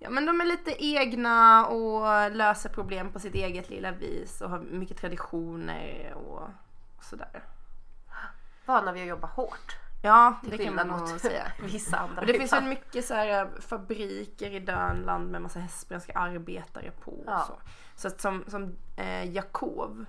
ja 0.03 0.11
men 0.11 0.27
de 0.27 0.41
är 0.41 0.45
lite 0.45 0.85
egna 0.85 1.67
och 1.67 2.31
löser 2.33 2.69
problem 2.69 3.13
på 3.13 3.19
sitt 3.19 3.35
eget 3.35 3.71
lilla 3.71 3.91
vis 3.93 4.41
och 4.41 4.51
har 4.51 4.59
mycket 4.59 4.97
traditioner 4.97 6.15
och, 6.15 6.43
och 6.97 7.05
sådär. 7.05 7.43
Vana 8.67 8.93
vid 8.93 9.03
att 9.03 9.09
jobba 9.09 9.27
hårt. 9.27 9.77
Ja, 10.03 10.35
det 10.43 10.59
kan 10.59 10.75
man 10.75 10.89
nog 10.89 11.09
säga. 11.09 11.53
vissa 11.63 11.99
andra. 11.99 12.21
Och 12.21 12.27
det 12.27 12.33
finns 12.39 12.53
väl 12.53 12.65
mycket 12.65 13.05
så 13.05 13.15
här 13.15 13.49
fabriker 13.61 14.51
i 14.51 14.61
Dönland 14.61 15.31
med 15.31 15.43
massa 15.43 15.59
hästbrännska 15.59 16.13
arbetare 16.13 16.91
på 16.91 17.11
och 17.11 17.25
Ja. 17.27 17.45
så. 17.47 17.55
Så 17.95 18.09
att 18.09 18.21
som, 18.21 18.45
som 18.49 18.77
eh, 18.97 19.31
Jakov 19.31 20.05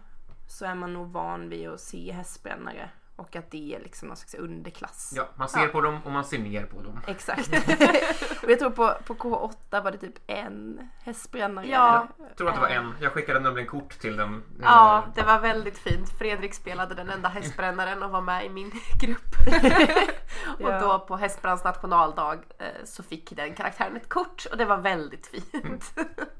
så 0.47 0.65
är 0.65 0.75
man 0.75 0.93
nog 0.93 1.12
van 1.12 1.49
vid 1.49 1.69
att 1.69 1.79
se 1.79 2.12
hästbrännare 2.12 2.89
och 3.15 3.36
att 3.36 3.52
det 3.52 3.76
är 3.76 3.80
liksom 3.80 4.08
någon 4.08 4.17
slags 4.17 4.34
underklass. 4.34 5.13
Ja, 5.15 5.30
man 5.36 5.49
ser 5.49 5.60
Ja. 5.62 5.67
på 5.67 5.82
dem 5.82 5.99
och 6.06 6.12
man 6.12 6.23
ser 6.26 6.39
ner 6.39 6.65
på 6.65 6.82
dem. 6.82 6.99
Exakt. 7.08 7.47
och 8.43 8.52
jag 8.52 8.60
tror 8.60 8.69
på, 8.69 8.93
på 9.06 9.13
K8 9.13 9.84
var 9.84 9.91
det 9.91 9.97
typ 9.97 10.13
en 10.28 10.89
hästbrännare. 11.04 11.67
Ja. 11.67 12.08
Jag 12.19 12.38
tror 12.38 12.49
att 12.49 12.56
det 12.56 12.62
var 12.62 12.67
en. 12.67 12.93
Jag 13.02 13.12
skickade 13.12 13.39
nämligen 13.39 13.69
kort 13.69 13.99
till 13.99 14.17
den. 14.17 14.43
Ja, 14.62 15.04
det 15.15 15.21
var 15.23 15.39
väldigt 15.39 15.78
fint. 15.78 16.10
Fredrik 16.19 16.54
spelade 16.54 16.95
den 16.95 17.10
enda 17.10 17.30
hästbrännaren 17.30 18.04
och 18.04 18.12
var 18.12 18.21
med 18.21 18.45
i 18.45 18.49
min 18.49 18.71
grupp. 19.02 19.36
och 20.60 20.69
Ja. 20.71 20.80
då 20.80 20.99
på 20.99 21.17
hästbränns 21.17 21.63
nationaldag 21.63 22.39
eh, 22.60 22.65
så 22.86 23.04
fick 23.04 23.36
den 23.36 23.54
karaktären 23.56 23.95
ett 23.95 24.10
kort 24.10 24.45
och 24.52 24.58
det 24.58 24.65
var 24.65 24.78
väldigt 24.78 25.28
fint. 25.28 25.93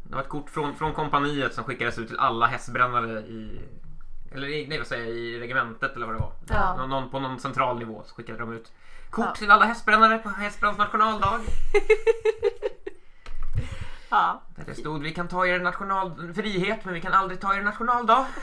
Det 0.04 0.16
var 0.16 0.22
ett 0.22 0.30
kort 0.30 0.50
från, 0.50 0.76
från 0.76 0.94
kompaniet 0.94 1.54
som 1.54 1.64
skickades 1.64 1.98
ut 2.00 2.08
till 2.08 2.20
alla 2.20 2.46
hästbrännare 2.46 3.20
i... 3.20 3.62
Eller 4.34 4.48
nej, 4.48 4.78
vad 4.78 4.88
säger 4.88 5.04
jag, 5.06 5.14
i 5.16 5.40
regementet 5.40 5.96
eller 5.96 6.06
vad 6.06 6.16
det 6.16 6.20
var. 6.20 6.32
Ja. 6.50 6.76
Nå- 6.78 6.88
Någon, 6.88 7.10
på 7.10 7.20
någon 7.20 7.40
central 7.40 7.80
nivå 7.80 8.04
så 8.06 8.16
skickade 8.16 8.40
de 8.40 8.54
ut 8.54 8.72
kort 9.10 9.26
Ja. 9.26 9.36
till 9.36 9.52
alla 9.52 9.66
hästbrännare 9.66 10.18
på 10.18 10.30
hästbränns 10.30 10.78
nationaldag. 10.78 11.40
ja. 14.10 14.42
Där 14.56 14.64
det 14.66 14.76
stod 14.76 15.04
vi 15.04 15.14
kan 15.14 15.28
ta 15.28 15.48
er 15.48 15.60
national... 15.60 16.34
frihet 16.36 16.86
men 16.86 16.94
vi 16.94 17.02
kan 17.02 17.14
aldrig 17.14 17.42
ta 17.42 17.56
er 17.56 17.62
nationaldag. 17.62 18.26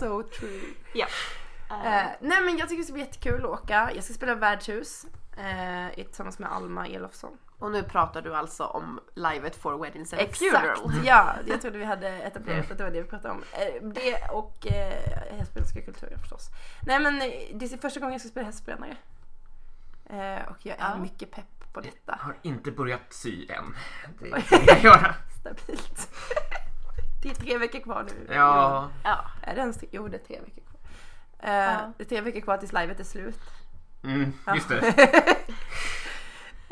So 0.00 0.22
true. 0.22 0.60
ja. 0.94 1.06
Eh, 1.70 2.06
nej 2.20 2.40
men 2.44 2.56
jag 2.58 2.68
tycker 2.68 2.78
det 2.80 2.84
ska 2.84 2.92
bli 2.92 3.02
jättekul 3.02 3.44
att 3.44 3.50
åka. 3.50 3.90
Jag 3.94 4.04
ska 4.04 4.14
spela 4.14 4.34
värdshus 4.34 5.06
eh, 5.36 6.04
tillsammans 6.04 6.38
med 6.38 6.52
Alma 6.52 6.86
Elofsson. 6.86 7.36
Och 7.62 7.70
nu 7.70 7.82
pratar 7.82 8.22
du 8.22 8.34
alltså 8.34 8.64
om 8.64 9.00
livet 9.14 9.56
for 9.56 9.78
weddings 9.78 10.12
and 10.12 10.22
Exakt, 10.22 10.38
funeral. 10.38 10.92
ja. 11.04 11.34
Jag 11.46 11.60
trodde 11.60 11.78
vi 11.78 11.84
hade 11.84 12.08
etablerat 12.08 12.70
att 12.70 12.78
det 12.78 12.84
var 12.84 12.90
det 12.90 13.02
vi 13.02 13.08
pratade 13.08 13.34
om. 13.34 13.42
Eh, 13.52 13.82
det 13.88 14.28
och 14.30 14.66
eh, 14.66 15.36
hästbrännska 15.38 15.80
kulturer 15.82 16.16
förstås. 16.18 16.50
Nej 16.86 17.00
men 17.00 17.22
eh, 17.22 17.28
det 17.54 17.72
är 17.72 17.78
första 17.78 18.00
gången 18.00 18.12
jag 18.12 18.20
ska 18.20 18.30
spela 18.30 18.46
hästbrännare. 18.46 18.96
Eh, 20.10 20.48
och 20.50 20.56
jag 20.66 20.76
är 20.78 20.90
Ja. 20.90 20.96
mycket 20.98 21.30
pepp 21.30 21.44
på 21.72 21.80
Jag 21.80 21.84
detta. 21.84 22.18
har 22.20 22.36
inte 22.42 22.70
börjat 22.70 23.12
sy 23.12 23.46
än. 23.48 23.74
Det 24.20 24.28
kommer 24.30 24.64
jag 24.66 24.80
göra. 24.82 25.14
Stabilt. 25.40 26.08
det 27.22 27.30
är 27.30 27.34
tre 27.34 27.58
veckor 27.58 27.80
kvar 27.80 28.02
nu. 28.08 28.34
Ja, 28.34 28.90
Ja. 29.04 29.24
Är 29.42 29.54
det 29.54 29.60
ens 29.60 29.76
tre? 29.78 29.88
Jo 29.92 30.08
det 30.08 30.16
är 30.16 30.24
tre 30.26 30.40
veckor 30.40 30.62
kvar. 30.62 30.80
Eh, 31.38 31.54
Ja. 31.54 31.92
Det 31.98 32.04
är 32.04 32.08
tre 32.08 32.20
veckor 32.20 32.40
kvar 32.40 32.56
tills 32.58 32.72
livet 32.72 33.00
är 33.00 33.04
slut. 33.04 33.40
mm, 34.04 34.32
just 34.54 34.68
det. 34.68 34.94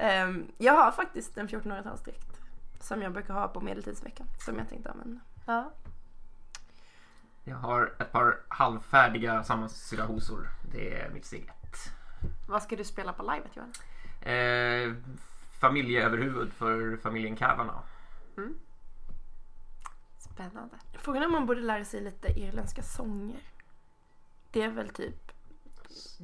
Ehm, 0.01 0.53
jag 0.59 0.73
har 0.73 0.93
faktiskt 0.93 1.39
en 1.39 1.49
1400-talsdräkt. 1.49 2.41
Som 2.81 3.03
jag 3.03 3.13
brukar 3.13 3.35
ha 3.35 3.49
på 3.49 3.61
medeltidsveckan. 3.61 4.27
Som 4.39 4.59
jag 4.59 4.69
tänkte 4.69 4.91
använda. 4.91 5.21
ja. 5.47 5.73
Jag 7.45 7.57
har 7.57 7.93
ett 7.99 8.13
par 8.13 8.41
halvfärdiga 8.49 9.45
sammansydda 9.45 10.05
hosor. 10.05 10.49
Det 10.73 11.01
är 11.01 11.11
mitt 11.11 11.25
steg 11.27 11.49
ett. 11.63 11.77
Vad 12.49 12.63
ska 12.63 12.77
du 12.77 12.85
spela 12.85 13.13
på 13.13 13.23
livet 13.23 13.57
Johan? 13.57 13.73
Eh, 14.35 14.95
familjeöverhuvud 15.61 16.53
för 16.53 16.97
familjen 16.97 17.37
Kavanagh. 17.37 17.83
Spännande. 20.19 20.77
Frågan 20.93 21.23
är 21.23 21.27
om 21.27 21.33
man 21.33 21.47
borde 21.47 21.61
lära 21.61 21.85
sig 21.85 22.01
lite 22.01 22.29
irländska 22.41 22.83
sånger. 22.83 23.41
Det 24.51 24.63
är 24.63 24.71
väl 24.71 24.89
typ 24.89 25.30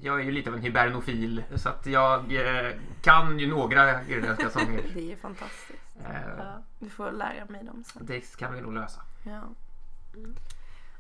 Jag 0.02 0.20
är 0.20 0.24
ju 0.24 0.30
lite 0.30 0.50
av 0.50 0.56
en 0.56 0.62
hibernofil 0.62 1.42
så 1.56 1.68
att 1.68 1.86
jag 1.86 2.34
eh, 2.34 2.72
kan 3.02 3.38
ju 3.38 3.46
några 3.46 4.04
irländska 4.04 4.50
sånger. 4.50 4.82
Det 4.94 5.12
är 5.12 5.16
fantastiskt. 5.16 5.96
Eh, 6.04 6.10
Ja. 6.38 6.62
Du 6.78 6.88
får 6.90 7.12
lära 7.12 7.44
mig 7.48 7.64
dem 7.64 7.84
sen. 7.92 8.06
det 8.06 8.36
kan 8.36 8.54
vi 8.54 8.60
nog 8.60 8.74
lösa. 8.74 9.00
Ja. 9.24 9.42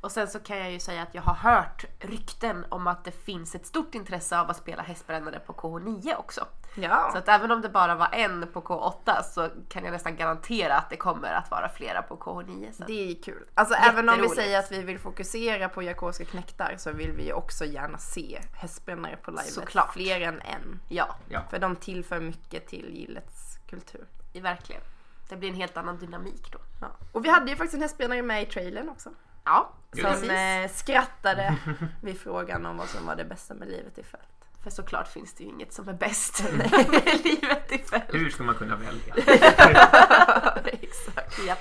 Och 0.00 0.12
sen 0.12 0.28
så 0.28 0.40
kan 0.40 0.58
jag 0.58 0.72
ju 0.72 0.78
säga 0.78 1.02
att 1.02 1.14
jag 1.14 1.22
har 1.22 1.34
hört 1.34 1.84
rykten 1.98 2.64
om 2.68 2.86
att 2.86 3.04
det 3.04 3.10
finns 3.10 3.54
ett 3.54 3.66
stort 3.66 3.94
intresse 3.94 4.38
av 4.38 4.50
att 4.50 4.56
spela 4.56 4.82
hästbrännare 4.82 5.40
på 5.40 5.52
KH9 5.52 6.16
också. 6.16 6.46
Ja. 6.74 7.08
Så 7.12 7.18
att 7.18 7.28
även 7.28 7.50
om 7.50 7.62
det 7.62 7.68
bara 7.68 7.94
var 7.94 8.08
en 8.12 8.46
på 8.52 8.60
K8 8.60 9.22
så 9.22 9.50
kan 9.68 9.84
jag 9.84 9.92
nästan 9.92 10.16
garantera 10.16 10.76
att 10.76 10.90
det 10.90 10.96
kommer 10.96 11.32
att 11.32 11.50
vara 11.50 11.68
flera 11.68 12.02
på 12.02 12.16
KH9. 12.16 12.72
Så. 12.72 12.84
det 12.86 13.10
är 13.10 13.22
kul. 13.22 13.46
Alltså 13.54 13.74
även 13.74 14.08
om 14.08 14.20
vi 14.20 14.28
säger 14.28 14.58
att 14.58 14.72
vi 14.72 14.82
vill 14.82 14.98
fokusera 14.98 15.68
på 15.68 15.82
jakobiska 15.82 16.24
knektar 16.24 16.74
så 16.78 16.92
vill 16.92 17.12
vi 17.12 17.26
ju 17.26 17.32
också 17.32 17.64
gärna 17.64 17.98
se 17.98 18.40
hästbrännare 18.52 19.16
på 19.16 19.30
livet. 19.30 19.46
Såklart. 19.52 19.92
Fler 19.92 20.20
än 20.20 20.40
en. 20.40 20.80
Ja, 20.88 21.16
Ja. 21.28 21.42
För 21.50 21.58
de 21.58 21.76
tillför 21.76 22.20
mycket 22.20 22.66
till 22.66 22.96
gillets 22.96 23.58
kultur. 23.70 24.06
i 24.32 24.40
verkligen. 24.40 24.82
Det 25.28 25.36
blir 25.36 25.48
en 25.48 25.54
helt 25.54 25.76
annan 25.76 25.98
dynamik 25.98 26.52
då. 26.52 26.58
Ja. 26.80 26.88
Och 27.12 27.24
vi 27.24 27.28
hade 27.28 27.50
ju 27.50 27.56
faktiskt 27.56 27.74
en 27.74 27.82
hästbrännare 27.82 28.22
med 28.22 28.42
i 28.42 28.46
trailern 28.46 28.88
också. 28.88 29.10
Ja, 29.46 29.72
Som 29.92 30.02
precis. 30.02 30.30
eh, 30.30 30.68
skrattade 30.70 31.56
vid 32.02 32.20
frågan 32.20 32.66
om 32.66 32.76
vad 32.76 32.88
som 32.88 33.06
var 33.06 33.16
det 33.16 33.24
bästa 33.24 33.54
med 33.54 33.68
livet 33.68 33.98
i 33.98 34.02
fält. 34.02 34.22
För 34.62 34.70
såklart 34.70 35.08
finns 35.08 35.34
det 35.34 35.44
ju 35.44 35.50
inget 35.50 35.72
som 35.72 35.88
är 35.88 35.92
bäst 35.92 36.44
med 36.52 37.20
livet 37.24 37.72
i 37.72 37.78
fält. 37.78 38.04
Hur 38.14 38.30
ska 38.30 38.42
man 38.42 38.54
kunna 38.54 38.76
välja? 38.76 39.14
Exakt. 40.64 41.46
Japp. 41.46 41.58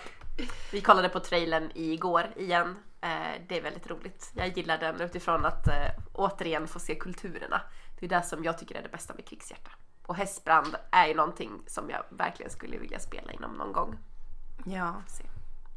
Vi 0.71 0.82
kollade 0.82 1.10
på 1.10 1.19
trailern 1.19 1.71
igår 1.76 2.24
igen. 2.36 2.76
Eh, 3.02 3.41
det 3.50 3.58
är 3.58 3.62
väldigt 3.62 3.88
roligt. 3.89 4.32
Jag 4.36 4.58
gillar 4.58 4.78
den 4.78 5.02
utifrån 5.02 5.45
att 5.45 5.67
eh, 5.67 5.74
återigen 6.13 6.67
få 6.67 6.80
se 6.80 6.95
kulturerna. 6.95 7.62
Det 8.00 8.06
är 8.06 8.10
det 8.10 8.21
som 8.24 8.43
jag 8.43 8.58
tycker 8.58 8.76
är 8.76 8.82
det 8.84 8.89
bästa 8.89 9.13
med 9.13 9.28
Krigshjärta. 9.28 9.71
Och 10.06 10.15
Hästbrand 10.15 10.76
är 10.91 11.08
ju 11.08 11.13
någonting 11.13 11.63
som 11.67 11.89
jag 11.89 12.04
verkligen 12.10 12.52
skulle 12.52 12.78
vilja 12.78 13.00
spela 13.00 13.32
inom 13.32 13.52
någon 13.52 13.74
gång. 13.74 13.98
Ja. 14.65 15.02
Se. 15.08 15.24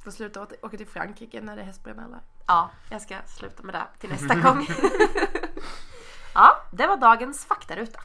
Får 0.08 0.12
sluta 0.12 0.42
åka- 0.42 0.54
åka 0.62 0.76
till 0.76 0.86
Frankrike 0.86 1.40
när 1.40 1.56
det 1.56 1.62
är 1.62 1.66
hästbrännare. 1.66 2.20
Ja, 2.46 2.70
jag 2.90 3.02
ska 3.02 3.16
sluta 3.26 3.62
med 3.62 3.74
det 3.74 3.86
till 3.98 4.10
nästa 4.10 4.34
gång. 4.40 4.66
ja, 6.34 6.62
det 6.70 6.86
var 6.86 6.96
dagens 6.96 7.44
faktaruta. 7.44 8.00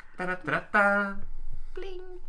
Bling! 1.76 2.20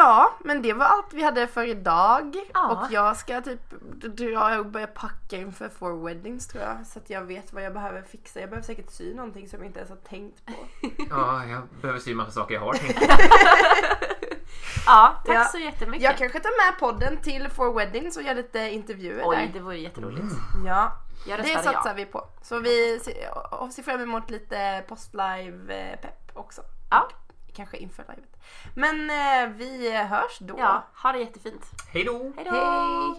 Ja, 0.00 0.34
men 0.44 0.62
det 0.62 0.72
var 0.72 0.86
allt 0.86 1.12
vi 1.12 1.22
hade 1.22 1.46
för 1.46 1.64
idag. 1.68 2.36
Ja. 2.54 2.68
Och 2.86 2.92
jag 2.92 3.16
ska 3.16 3.40
typ 3.40 3.70
dra 4.16 4.58
och 4.58 4.66
börja 4.66 4.86
packa 4.86 5.36
inför 5.36 5.68
four 5.68 6.04
weddings 6.06 6.48
tror 6.48 6.62
jag. 6.64 6.86
Så 6.86 6.98
att 6.98 7.10
jag 7.10 7.22
vet 7.22 7.52
vad 7.52 7.62
jag 7.62 7.72
behöver 7.72 8.02
fixa. 8.02 8.40
Jag 8.40 8.50
behöver 8.50 8.66
säkert 8.66 8.90
sy 8.90 9.14
någonting 9.14 9.48
som 9.48 9.58
jag 9.58 9.66
inte 9.66 9.78
ens 9.78 9.90
har 9.90 9.96
tänkt 9.96 10.46
på. 10.46 10.52
Ja, 11.10 11.44
jag 11.44 11.62
behöver 11.80 12.00
sy 12.00 12.14
massa 12.14 12.30
saker 12.30 12.54
jag 12.54 12.60
har 12.60 12.72
tänkt. 12.74 12.98
Ja, 14.86 15.22
tack 15.26 15.36
Ja. 15.36 15.44
så 15.44 15.58
jättemycket. 15.58 16.02
Jag 16.04 16.16
kanske 16.18 16.40
tar 16.40 16.70
med 16.70 16.78
podden 16.80 17.16
till 17.22 17.48
four 17.48 17.74
weddings 17.74 18.16
och 18.16 18.22
gör 18.22 18.34
lite 18.34 18.58
intervjuer 18.58 19.22
Oj, 19.24 19.36
där. 19.36 19.50
det 19.52 19.60
vore 19.60 19.76
jätteroligt. 19.78 20.34
Ja, 20.66 20.92
Jag 21.26 21.38
det 21.38 21.44
satsar 21.48 21.82
ja. 21.84 21.92
vi 21.96 22.06
på. 22.06 22.24
Så 22.42 22.58
vi 22.58 23.00
ser, 23.00 23.70
ser 23.70 23.82
fram 23.82 24.00
emot 24.00 24.30
lite 24.30 24.84
postlive-pepp 24.88 26.30
också. 26.34 26.62
Ja 26.90 27.08
kanske 27.50 27.76
inför 27.76 28.04
livet. 28.08 28.36
Men 28.74 29.10
eh, 29.10 29.56
vi 29.56 29.96
hörs 29.96 30.38
då. 30.38 30.54
Ja, 30.58 30.86
ha 30.94 31.12
det 31.12 31.18
jättefint. 31.18 31.64
Hej 31.92 32.04
då! 32.04 32.32
Hej 32.36 32.44
då! 32.44 33.16